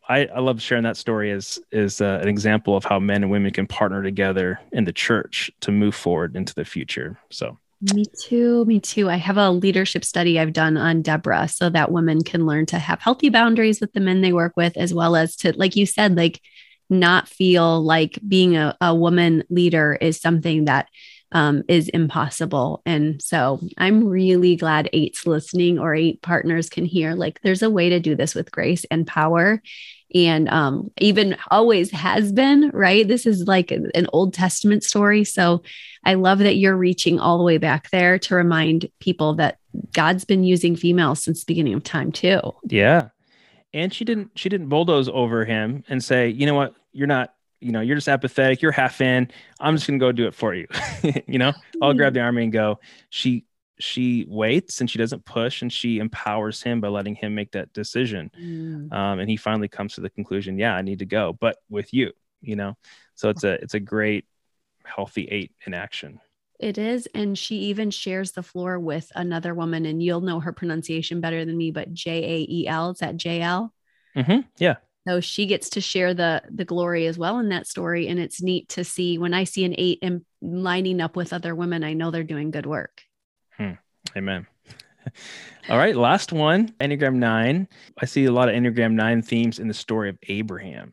[0.08, 3.30] I, I love sharing that story as is uh, an example of how men and
[3.30, 8.04] women can partner together in the church to move forward into the future so me
[8.04, 8.64] too.
[8.66, 9.08] Me too.
[9.08, 12.78] I have a leadership study I've done on Deborah so that women can learn to
[12.78, 15.86] have healthy boundaries with the men they work with, as well as to, like you
[15.86, 16.42] said, like
[16.90, 20.88] not feel like being a, a woman leader is something that
[21.32, 22.82] um, is impossible.
[22.84, 27.70] And so I'm really glad eight's listening or eight partners can hear like there's a
[27.70, 29.62] way to do this with grace and power
[30.14, 33.06] and um, even always has been, right?
[33.06, 35.24] This is like an Old Testament story.
[35.24, 35.62] So
[36.04, 39.58] I love that you're reaching all the way back there to remind people that
[39.92, 42.40] God's been using females since the beginning of time too.
[42.64, 43.08] Yeah.
[43.72, 47.32] And she didn't she didn't bulldoze over him and say, you know what, you're not,
[47.60, 49.30] you know, you're just apathetic, you're half in.
[49.58, 50.66] I'm just gonna go do it for you.
[51.26, 51.52] you know,
[51.82, 52.80] I'll grab the army and go.
[53.10, 53.44] She
[53.80, 57.72] she waits and she doesn't push and she empowers him by letting him make that
[57.72, 58.92] decision mm.
[58.92, 61.92] um, and he finally comes to the conclusion yeah i need to go but with
[61.92, 62.76] you you know
[63.14, 64.26] so it's a it's a great
[64.84, 66.20] healthy eight in action
[66.58, 70.52] it is and she even shares the floor with another woman and you'll know her
[70.52, 73.72] pronunciation better than me but j-a-e-l is that j-l
[74.16, 74.40] mm-hmm.
[74.58, 74.76] yeah
[75.10, 78.40] so she gets to share the the glory as well in that story and it's
[78.40, 81.92] neat to see when i see an eight and lining up with other women i
[81.92, 83.02] know they're doing good work
[83.60, 83.72] Hmm.
[84.16, 84.46] Amen.
[85.68, 87.68] All right, last one, Enneagram 9.
[87.98, 90.92] I see a lot of Enneagram 9 themes in the story of Abraham.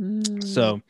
[0.00, 0.42] Mm.
[0.44, 0.80] So,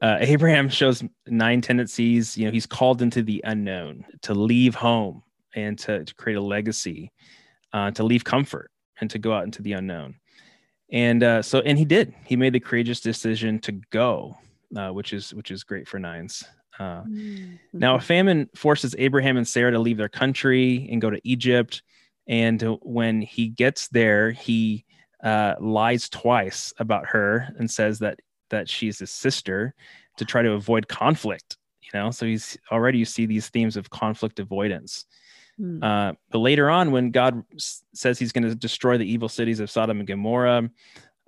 [0.00, 2.38] uh, Abraham shows nine tendencies.
[2.38, 5.24] You know, he's called into the unknown, to leave home
[5.56, 7.10] and to, to create a legacy,
[7.72, 10.14] uh, to leave comfort and to go out into the unknown.
[10.92, 12.14] And uh, so, and he did.
[12.26, 14.36] He made the courageous decision to go,
[14.76, 16.44] uh, which is which is great for nines.
[16.78, 17.54] Uh, mm-hmm.
[17.72, 21.82] Now, a famine forces Abraham and Sarah to leave their country and go to Egypt.
[22.26, 24.84] And when he gets there, he
[25.22, 28.20] uh, lies twice about her and says that
[28.50, 29.74] that she's his sister
[30.18, 31.56] to try to avoid conflict.
[31.80, 35.06] You know, so he's already you see these themes of conflict avoidance.
[35.62, 35.82] Mm.
[35.82, 39.60] Uh, but later on, when God s- says He's going to destroy the evil cities
[39.60, 40.68] of Sodom and Gomorrah,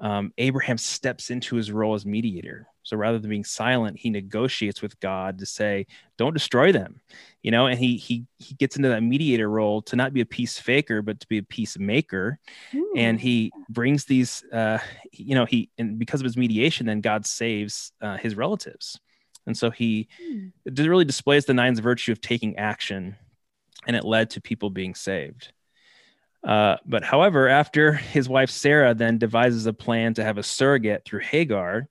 [0.01, 2.67] um, Abraham steps into his role as mediator.
[2.83, 5.87] So rather than being silent, he negotiates with God to say,
[6.19, 7.01] "Don't destroy them,"
[7.43, 7.67] you know.
[7.67, 11.01] And he he he gets into that mediator role to not be a peace faker,
[11.01, 12.39] but to be a peacemaker.
[12.75, 12.93] Ooh.
[12.97, 14.79] And he brings these, uh,
[15.13, 18.99] you know, he and because of his mediation, then God saves uh, his relatives.
[19.47, 20.53] And so he mm.
[20.79, 23.17] really displays the nine's virtue of taking action,
[23.87, 25.53] and it led to people being saved.
[26.47, 31.05] Uh, but however, after his wife Sarah then devises a plan to have a surrogate
[31.05, 31.89] through Hagar,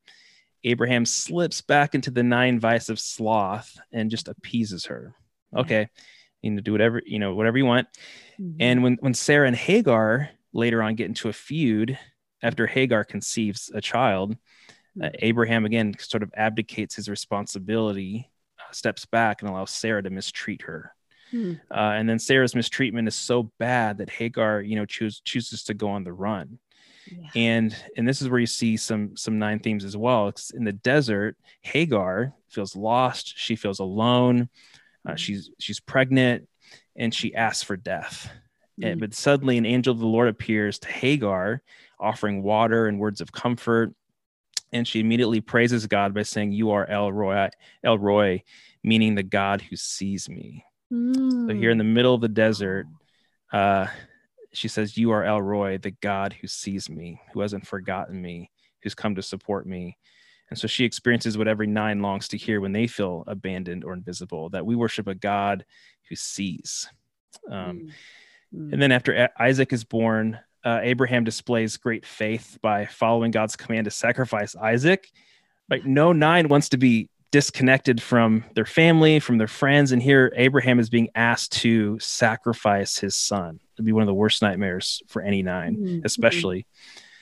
[0.63, 5.15] Abraham slips back into the nine vice of sloth and just appeases her.
[5.55, 5.89] Okay,
[6.41, 7.87] you know, do whatever you know, whatever you want.
[8.39, 8.57] Mm-hmm.
[8.59, 11.97] And when when Sarah and Hagar later on get into a feud
[12.41, 14.37] after Hagar conceives a child,
[15.01, 15.15] uh, mm-hmm.
[15.19, 18.29] Abraham again sort of abdicates his responsibility,
[18.59, 20.93] uh, steps back, and allows Sarah to mistreat her.
[21.33, 21.53] Hmm.
[21.71, 25.73] Uh, and then Sarah's mistreatment is so bad that Hagar, you know, choose, chooses to
[25.73, 26.59] go on the run.
[27.11, 27.29] Yeah.
[27.35, 30.29] And and this is where you see some some nine themes as well.
[30.29, 33.33] It's in the desert, Hagar feels lost.
[33.37, 34.47] She feels alone.
[35.05, 35.15] Uh, mm-hmm.
[35.17, 36.47] she's she's pregnant,
[36.95, 38.29] and she asks for death.
[38.79, 38.89] Mm-hmm.
[38.89, 41.61] And, but suddenly, an angel of the Lord appears to Hagar,
[41.99, 43.93] offering water and words of comfort.
[44.71, 47.49] And she immediately praises God by saying, "You are El Roi,
[47.83, 48.43] El Roi,
[48.81, 50.63] meaning the God who sees me."
[50.93, 51.47] Mm.
[51.47, 52.85] So here in the middle of the desert,
[53.51, 53.87] uh,
[54.53, 58.51] she says, You are El Roi, the God who sees me, who hasn't forgotten me,
[58.81, 59.97] who's come to support me.
[60.49, 63.93] And so she experiences what every nine longs to hear when they feel abandoned or
[63.93, 65.65] invisible that we worship a God
[66.09, 66.87] who sees.
[67.49, 67.89] Um,
[68.53, 68.71] mm.
[68.71, 73.85] And then after Isaac is born, uh, Abraham displays great faith by following God's command
[73.85, 75.09] to sacrifice Isaac.
[75.69, 79.91] Like no nine wants to be disconnected from their family, from their friends.
[79.91, 83.59] And here, Abraham is being asked to sacrifice his son.
[83.73, 86.05] It'd be one of the worst nightmares for any 9 mm-hmm.
[86.05, 86.67] especially.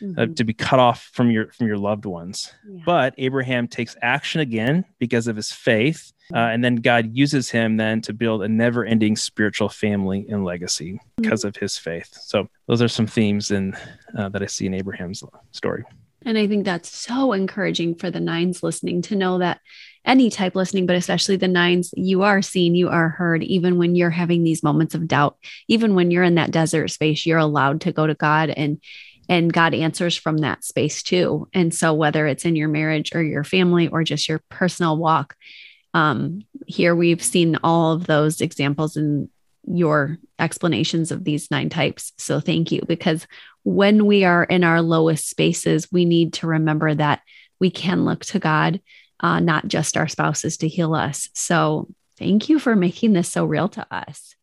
[0.02, 0.20] mm-hmm.
[0.20, 2.54] uh, to be cut off from your from your loved ones.
[2.68, 2.82] Yeah.
[2.86, 6.54] But Abraham takes action again because of his faith, uh, mm-hmm.
[6.54, 11.42] and then God uses him then to build a never-ending spiritual family and legacy because
[11.42, 11.50] mm-hmm.
[11.50, 12.18] of his faith.
[12.22, 13.76] So those are some themes in
[14.18, 15.84] uh, that I see in Abraham's story.
[16.24, 19.60] And I think that's so encouraging for the nines listening to know that
[20.06, 23.96] any type listening, but especially the nines, you are seen, you are heard, even when
[23.96, 25.38] you're having these moments of doubt,
[25.68, 28.82] even when you're in that desert space, you're allowed to go to God and
[29.30, 31.48] and God answers from that space too.
[31.54, 35.36] And so whether it's in your marriage or your family or just your personal walk,
[35.94, 39.30] um, here we've seen all of those examples in
[39.66, 42.12] your explanations of these nine types.
[42.18, 43.26] So thank you because
[43.64, 47.22] when we are in our lowest spaces, we need to remember that
[47.60, 48.82] we can look to God,
[49.22, 51.30] uh, not just our spouses to heal us.
[51.34, 54.36] So thank you for making this so real to us.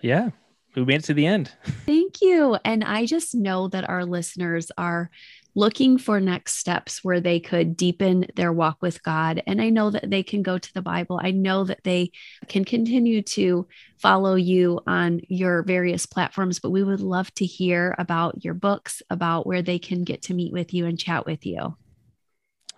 [0.00, 0.30] Yeah,
[0.74, 1.52] we made it to the end.
[1.86, 2.58] Thank you.
[2.64, 5.10] And I just know that our listeners are
[5.54, 9.40] looking for next steps where they could deepen their walk with God.
[9.46, 11.20] And I know that they can go to the Bible.
[11.22, 12.10] I know that they
[12.48, 17.94] can continue to follow you on your various platforms, but we would love to hear
[17.98, 21.46] about your books, about where they can get to meet with you and chat with
[21.46, 21.76] you.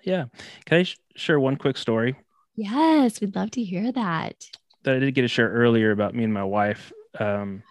[0.07, 0.27] Yeah.
[0.65, 2.17] Can I sh- share one quick story?
[2.55, 4.47] Yes, we'd love to hear that.
[4.85, 6.93] That I did get to share earlier about me and my wife.
[7.19, 7.63] Um,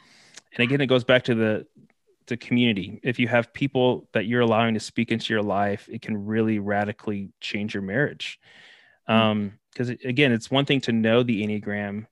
[0.54, 1.66] and again, it goes back to the
[2.28, 3.00] the community.
[3.04, 6.58] If you have people that you're allowing to speak into your life, it can really
[6.58, 8.40] radically change your marriage.
[9.08, 9.22] Mm-hmm.
[9.22, 12.08] Um, because again, it's one thing to know the Enneagram,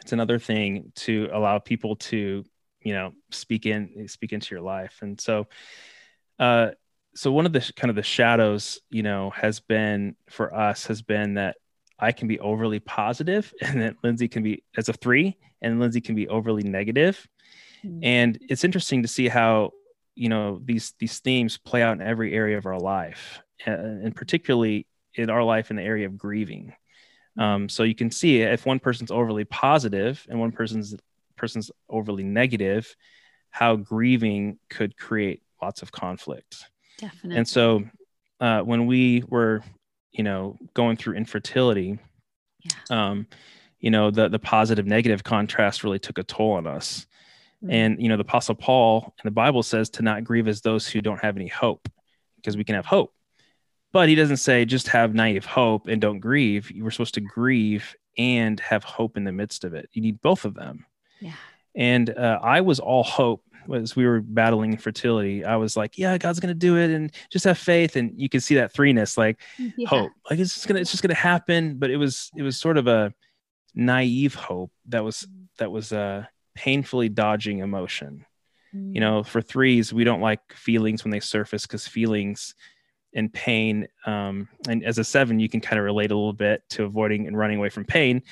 [0.00, 2.44] it's another thing to allow people to,
[2.80, 4.98] you know, speak in speak into your life.
[5.02, 5.46] And so
[6.38, 6.70] uh
[7.14, 11.02] so one of the kind of the shadows, you know, has been for us has
[11.02, 11.56] been that
[11.98, 16.00] I can be overly positive and that Lindsay can be as a three and Lindsay
[16.00, 17.26] can be overly negative.
[17.84, 18.00] Mm-hmm.
[18.02, 19.72] And it's interesting to see how
[20.14, 24.86] you know these these themes play out in every area of our life, and particularly
[25.14, 26.74] in our life in the area of grieving.
[27.36, 27.42] Hmm.
[27.42, 30.94] Um, so you can see if one person's overly positive and one person's
[31.36, 32.94] person's overly negative,
[33.50, 36.64] how grieving could create lots of conflict.
[36.98, 37.38] Definitely.
[37.38, 37.84] And so
[38.40, 39.62] uh, when we were,
[40.12, 41.98] you know, going through infertility,
[42.62, 42.72] yeah.
[42.90, 43.26] um,
[43.80, 47.06] you know, the the positive negative contrast really took a toll on us.
[47.62, 47.72] Mm-hmm.
[47.72, 50.86] And you know, the Apostle Paul in the Bible says to not grieve as those
[50.86, 51.88] who don't have any hope,
[52.36, 53.12] because we can have hope.
[53.92, 56.70] But he doesn't say just have naive hope and don't grieve.
[56.70, 59.88] You were supposed to grieve and have hope in the midst of it.
[59.92, 60.86] You need both of them.
[61.20, 61.34] Yeah.
[61.74, 63.44] And uh, I was all hope
[63.74, 65.44] as we were battling infertility.
[65.44, 67.96] I was like, yeah, God's gonna do it, and just have faith.
[67.96, 69.88] And you can see that threeness, like yeah.
[69.88, 71.76] hope, like it's just gonna, it's just gonna happen.
[71.78, 73.12] But it was, it was sort of a
[73.74, 75.26] naive hope that was,
[75.58, 78.24] that was uh, painfully dodging emotion.
[78.74, 78.94] Mm.
[78.94, 82.54] You know, for threes, we don't like feelings when they surface because feelings
[83.14, 86.62] and pain, um, and as a seven, you can kind of relate a little bit
[86.70, 88.22] to avoiding and running away from pain.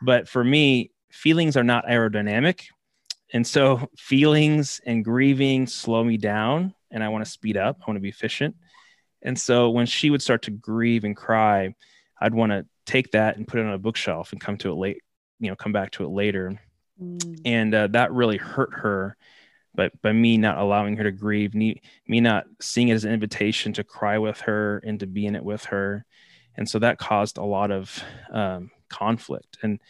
[0.00, 2.68] But for me, feelings are not aerodynamic.
[3.32, 7.78] And so feelings and grieving slow me down and I want to speed up.
[7.80, 8.56] I want to be efficient.
[9.22, 11.74] And so when she would start to grieve and cry,
[12.20, 14.74] I'd want to take that and put it on a bookshelf and come to it
[14.74, 15.02] late,
[15.38, 16.58] you know, come back to it later.
[17.00, 17.40] Mm.
[17.44, 19.16] And uh, that really hurt her.
[19.74, 23.12] But by me not allowing her to grieve, me, me not seeing it as an
[23.12, 26.04] invitation to cry with her and to be in it with her.
[26.56, 28.02] And so that caused a lot of
[28.32, 29.58] um, conflict.
[29.62, 29.80] And,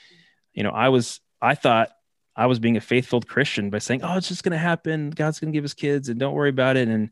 [0.53, 1.91] you know, I was, I thought
[2.37, 5.11] I was being a faithful Christian by saying, "Oh, it's just going to happen.
[5.11, 7.11] God's going to give us kids, and don't worry about it." And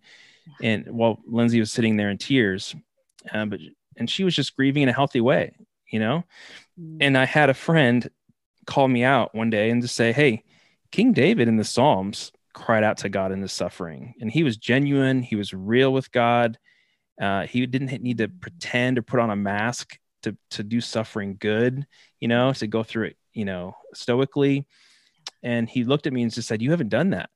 [0.63, 2.75] and while Lindsay was sitting there in tears,
[3.33, 3.61] uh, but
[3.97, 5.57] and she was just grieving in a healthy way,
[5.91, 6.25] you know.
[6.81, 6.99] Mm.
[7.01, 8.09] And I had a friend
[8.67, 10.45] call me out one day and just say, Hey,
[10.93, 14.57] King David in the Psalms cried out to God in his suffering, and he was
[14.57, 16.59] genuine, he was real with God.
[17.21, 21.37] Uh, he didn't need to pretend or put on a mask to, to do suffering
[21.39, 21.85] good,
[22.21, 24.67] you know, to go through it, you know, stoically.
[25.43, 27.31] And he looked at me and just said, You haven't done that.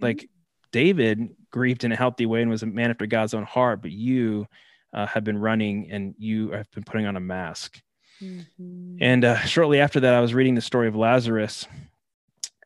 [0.00, 0.28] Like
[0.72, 3.92] David grieved in a healthy way and was a man after God's own heart, but
[3.92, 4.46] you
[4.92, 7.80] uh, have been running and you have been putting on a mask.
[8.22, 8.96] Mm-hmm.
[9.00, 11.66] And uh, shortly after that, I was reading the story of Lazarus,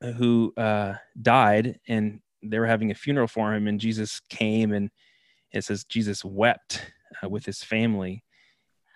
[0.01, 3.67] uh, who uh, died, and they were having a funeral for him.
[3.67, 4.91] And Jesus came, and
[5.53, 6.83] it says Jesus wept
[7.23, 8.23] uh, with his family.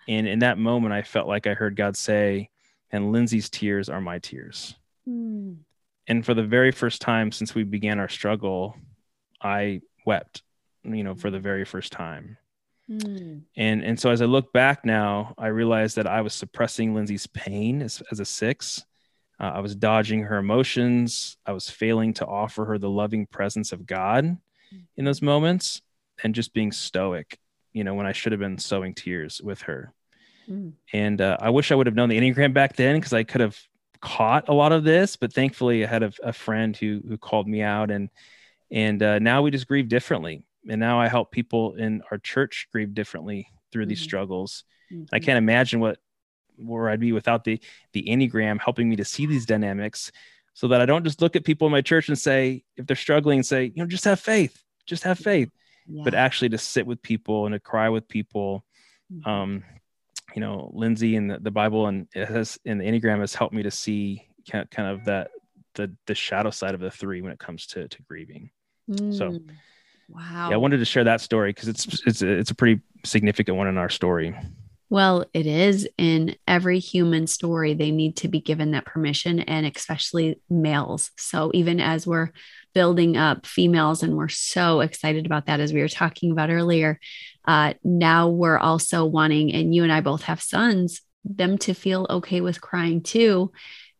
[0.07, 2.49] And in that moment, I felt like I heard God say,
[2.91, 4.75] "And Lindsay's tears are my tears."
[5.07, 5.57] Mm.
[6.07, 8.75] And for the very first time since we began our struggle,
[9.41, 10.43] I wept.
[10.83, 12.37] You know, for the very first time.
[12.89, 13.43] Mm.
[13.55, 17.27] And and so as I look back now, I realized that I was suppressing Lindsay's
[17.27, 18.83] pain as, as a six.
[19.39, 21.37] Uh, I was dodging her emotions.
[21.45, 24.37] I was failing to offer her the loving presence of God
[24.97, 25.81] in those moments.
[26.23, 27.39] and just being stoic,
[27.73, 29.93] you know, when I should have been sowing tears with her.
[30.49, 30.73] Mm.
[30.93, 33.41] And uh, I wish I would have known the Enneagram back then because I could
[33.41, 33.59] have
[34.01, 35.15] caught a lot of this.
[35.15, 38.09] But thankfully, I had a, a friend who who called me out, and
[38.69, 40.43] and uh, now we just grieve differently.
[40.69, 43.89] And now I help people in our church grieve differently through mm-hmm.
[43.89, 44.63] these struggles.
[44.91, 45.05] Mm-hmm.
[45.13, 45.97] I can't imagine what
[46.57, 47.59] where I'd be without the
[47.93, 50.11] the Enneagram helping me to see these dynamics,
[50.53, 52.95] so that I don't just look at people in my church and say if they're
[52.95, 55.49] struggling, say you know just have faith, just have faith,
[55.87, 56.03] yeah.
[56.03, 58.65] but actually to sit with people and to cry with people.
[59.11, 59.29] Mm-hmm.
[59.29, 59.63] Um,
[60.35, 63.53] you know, Lindsay and the, the Bible and it has and the Enneagram has helped
[63.53, 65.31] me to see kind of that
[65.75, 68.49] the the shadow side of the three when it comes to to grieving.
[68.89, 69.17] Mm.
[69.17, 69.39] So
[70.09, 70.49] wow.
[70.49, 73.67] Yeah, I wanted to share that story because it's it's it's a pretty significant one
[73.67, 74.35] in our story.
[74.91, 77.73] Well, it is in every human story.
[77.73, 81.11] They need to be given that permission, and especially males.
[81.17, 82.31] So, even as we're
[82.73, 86.99] building up females, and we're so excited about that, as we were talking about earlier,
[87.47, 92.05] uh, now we're also wanting, and you and I both have sons, them to feel
[92.09, 93.53] okay with crying too.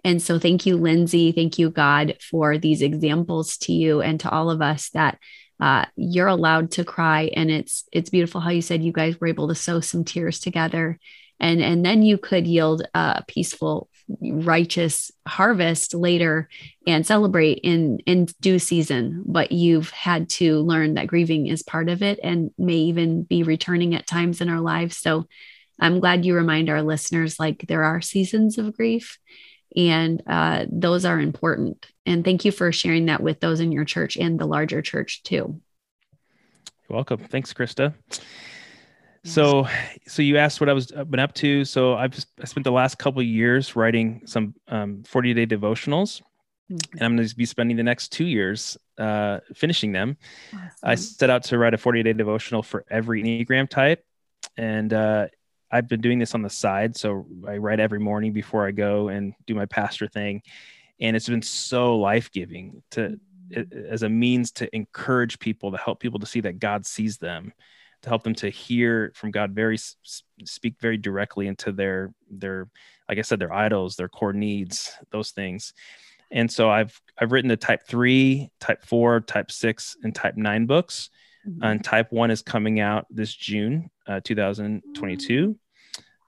[0.04, 1.32] And so, thank you, Lindsay.
[1.32, 5.20] Thank you, God, for these examples to you and to all of us that
[5.62, 7.30] uh, you're allowed to cry.
[7.36, 10.40] And it's it's beautiful how you said you guys were able to sow some tears
[10.40, 11.00] together,
[11.40, 13.88] and and then you could yield a peaceful,
[14.20, 16.50] righteous harvest later
[16.88, 19.24] and celebrate in in due season.
[19.26, 23.44] But you've had to learn that grieving is part of it, and may even be
[23.44, 24.98] returning at times in our lives.
[24.98, 25.28] So.
[25.84, 29.18] I'm glad you remind our listeners like there are seasons of grief
[29.76, 31.86] and uh, those are important.
[32.06, 35.24] And thank you for sharing that with those in your church and the larger church
[35.24, 35.62] too.
[36.90, 37.20] You're welcome.
[37.20, 37.94] Thanks, Christa.
[39.24, 39.68] So,
[40.08, 41.64] so you asked what I was been up to.
[41.64, 46.22] So I've I spent the last couple years writing some um, 40 day devotionals,
[46.72, 46.98] mm-hmm.
[46.98, 50.18] and I'm going to be spending the next two years uh, finishing them.
[50.54, 50.70] Awesome.
[50.84, 54.04] I set out to write a 40 day devotional for every Enneagram type,
[54.58, 55.28] and uh,
[55.72, 56.98] I've been doing this on the side.
[56.98, 60.42] So I write every morning before I go and do my pastor thing.
[61.00, 63.20] And it's been so life giving to
[63.90, 67.52] as a means to encourage people, to help people to see that God sees them,
[68.02, 69.78] to help them to hear from God very
[70.44, 72.70] speak very directly into their their
[73.10, 75.74] like I said their idols, their core needs, those things.
[76.32, 80.66] And so I've I've written the type 3, type 4, type 6 and type 9
[80.66, 81.10] books.
[81.48, 81.64] Mm-hmm.
[81.64, 85.58] And type 1 is coming out this June uh, 2022.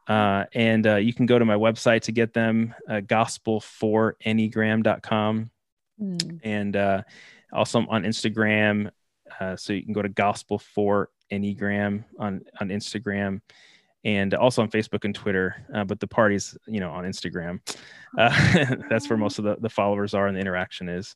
[0.07, 5.49] Uh, and uh, you can go to my website to get them, uh, gospel4enneagram.com.
[6.01, 6.39] Mm.
[6.43, 7.03] And uh,
[7.51, 8.91] also on Instagram.
[9.39, 13.41] Uh, so you can go to gospel for enneagram on, on Instagram
[14.05, 15.55] and also on Facebook and Twitter.
[15.73, 17.59] Uh, but the party's, you know, on Instagram.
[18.17, 21.15] Uh, that's where most of the, the followers are and the interaction is.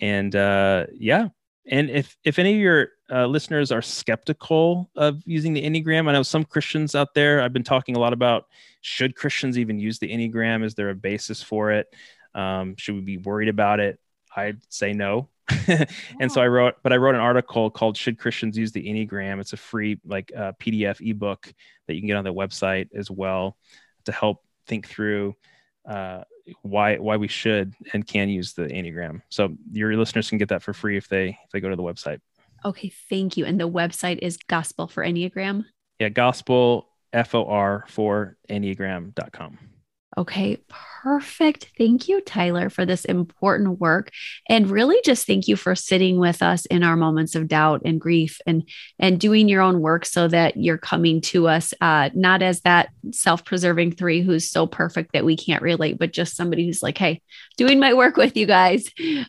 [0.00, 1.28] And uh, yeah,
[1.66, 6.12] and if if any of your uh, listeners are skeptical of using the Enneagram, I
[6.12, 7.42] know some Christians out there.
[7.42, 8.46] I've been talking a lot about
[8.80, 10.64] should Christians even use the Enneagram?
[10.64, 11.94] Is there a basis for it?
[12.34, 14.00] Um, should we be worried about it?
[14.34, 15.28] I'd say no.
[16.20, 19.40] and so I wrote, but I wrote an article called "Should Christians Use the Enneagram?"
[19.40, 21.52] It's a free like uh, PDF ebook
[21.86, 23.58] that you can get on the website as well
[24.06, 25.36] to help think through
[25.86, 26.22] uh,
[26.62, 30.62] why why we should and can use the enneagram so your listeners can get that
[30.62, 32.20] for free if they if they go to the website
[32.64, 33.44] okay thank you.
[33.44, 35.64] And the website is gospel for enneagram?
[35.98, 39.58] Yeah gospel for for enneagram.com
[40.18, 40.58] Okay,
[41.02, 41.70] perfect.
[41.78, 44.10] Thank you, Tyler, for this important work.
[44.46, 47.98] And really just thank you for sitting with us in our moments of doubt and
[47.98, 52.42] grief and and doing your own work so that you're coming to us uh, not
[52.42, 56.82] as that self-preserving three who's so perfect that we can't relate, but just somebody who's
[56.82, 57.22] like, hey,
[57.56, 58.84] doing my work with you guys.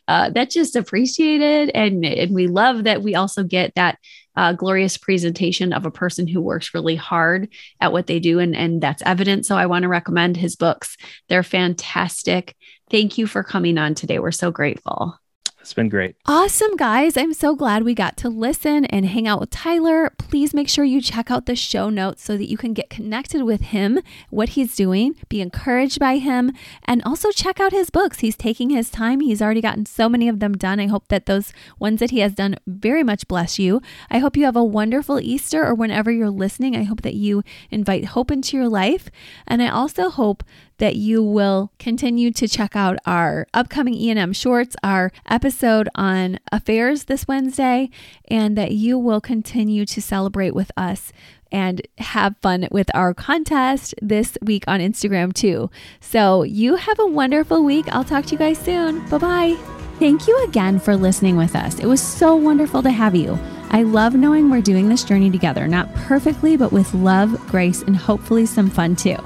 [0.06, 1.70] Uh, that's just appreciated.
[1.74, 3.98] And, and we love that we also get that
[4.36, 7.48] uh, glorious presentation of a person who works really hard
[7.80, 8.38] at what they do.
[8.38, 9.46] And, and that's evident.
[9.46, 10.96] So I want to recommend his books.
[11.28, 12.56] They're fantastic.
[12.90, 14.18] Thank you for coming on today.
[14.18, 15.18] We're so grateful.
[15.64, 16.14] It's been great.
[16.26, 17.16] Awesome, guys.
[17.16, 20.10] I'm so glad we got to listen and hang out with Tyler.
[20.18, 23.44] Please make sure you check out the show notes so that you can get connected
[23.44, 23.98] with him,
[24.28, 26.52] what he's doing, be encouraged by him,
[26.84, 28.18] and also check out his books.
[28.18, 29.20] He's taking his time.
[29.20, 30.78] He's already gotten so many of them done.
[30.78, 33.80] I hope that those ones that he has done very much bless you.
[34.10, 36.76] I hope you have a wonderful Easter or whenever you're listening.
[36.76, 39.08] I hope that you invite hope into your life.
[39.46, 40.44] And I also hope
[40.78, 47.04] that you will continue to check out our upcoming E&M shorts, our episode on affairs
[47.04, 47.90] this Wednesday,
[48.28, 51.12] and that you will continue to celebrate with us
[51.52, 55.70] and have fun with our contest this week on Instagram too.
[56.00, 57.86] So, you have a wonderful week.
[57.92, 59.06] I'll talk to you guys soon.
[59.08, 59.56] Bye bye.
[60.00, 61.78] Thank you again for listening with us.
[61.78, 63.38] It was so wonderful to have you.
[63.70, 67.96] I love knowing we're doing this journey together, not perfectly, but with love, grace, and
[67.96, 69.16] hopefully some fun too.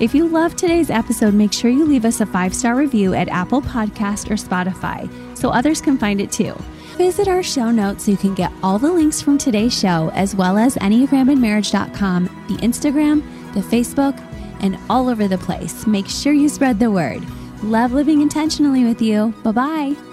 [0.00, 3.28] If you love today's episode, make sure you leave us a five star review at
[3.28, 6.54] Apple Podcast or Spotify so others can find it too.
[6.96, 10.34] Visit our show notes so you can get all the links from today's show, as
[10.36, 13.22] well as EnneagramandMarriage.com, the Instagram,
[13.54, 14.16] the Facebook,
[14.60, 15.86] and all over the place.
[15.86, 17.22] Make sure you spread the word.
[17.62, 19.34] Love living intentionally with you.
[19.42, 20.07] Bye bye.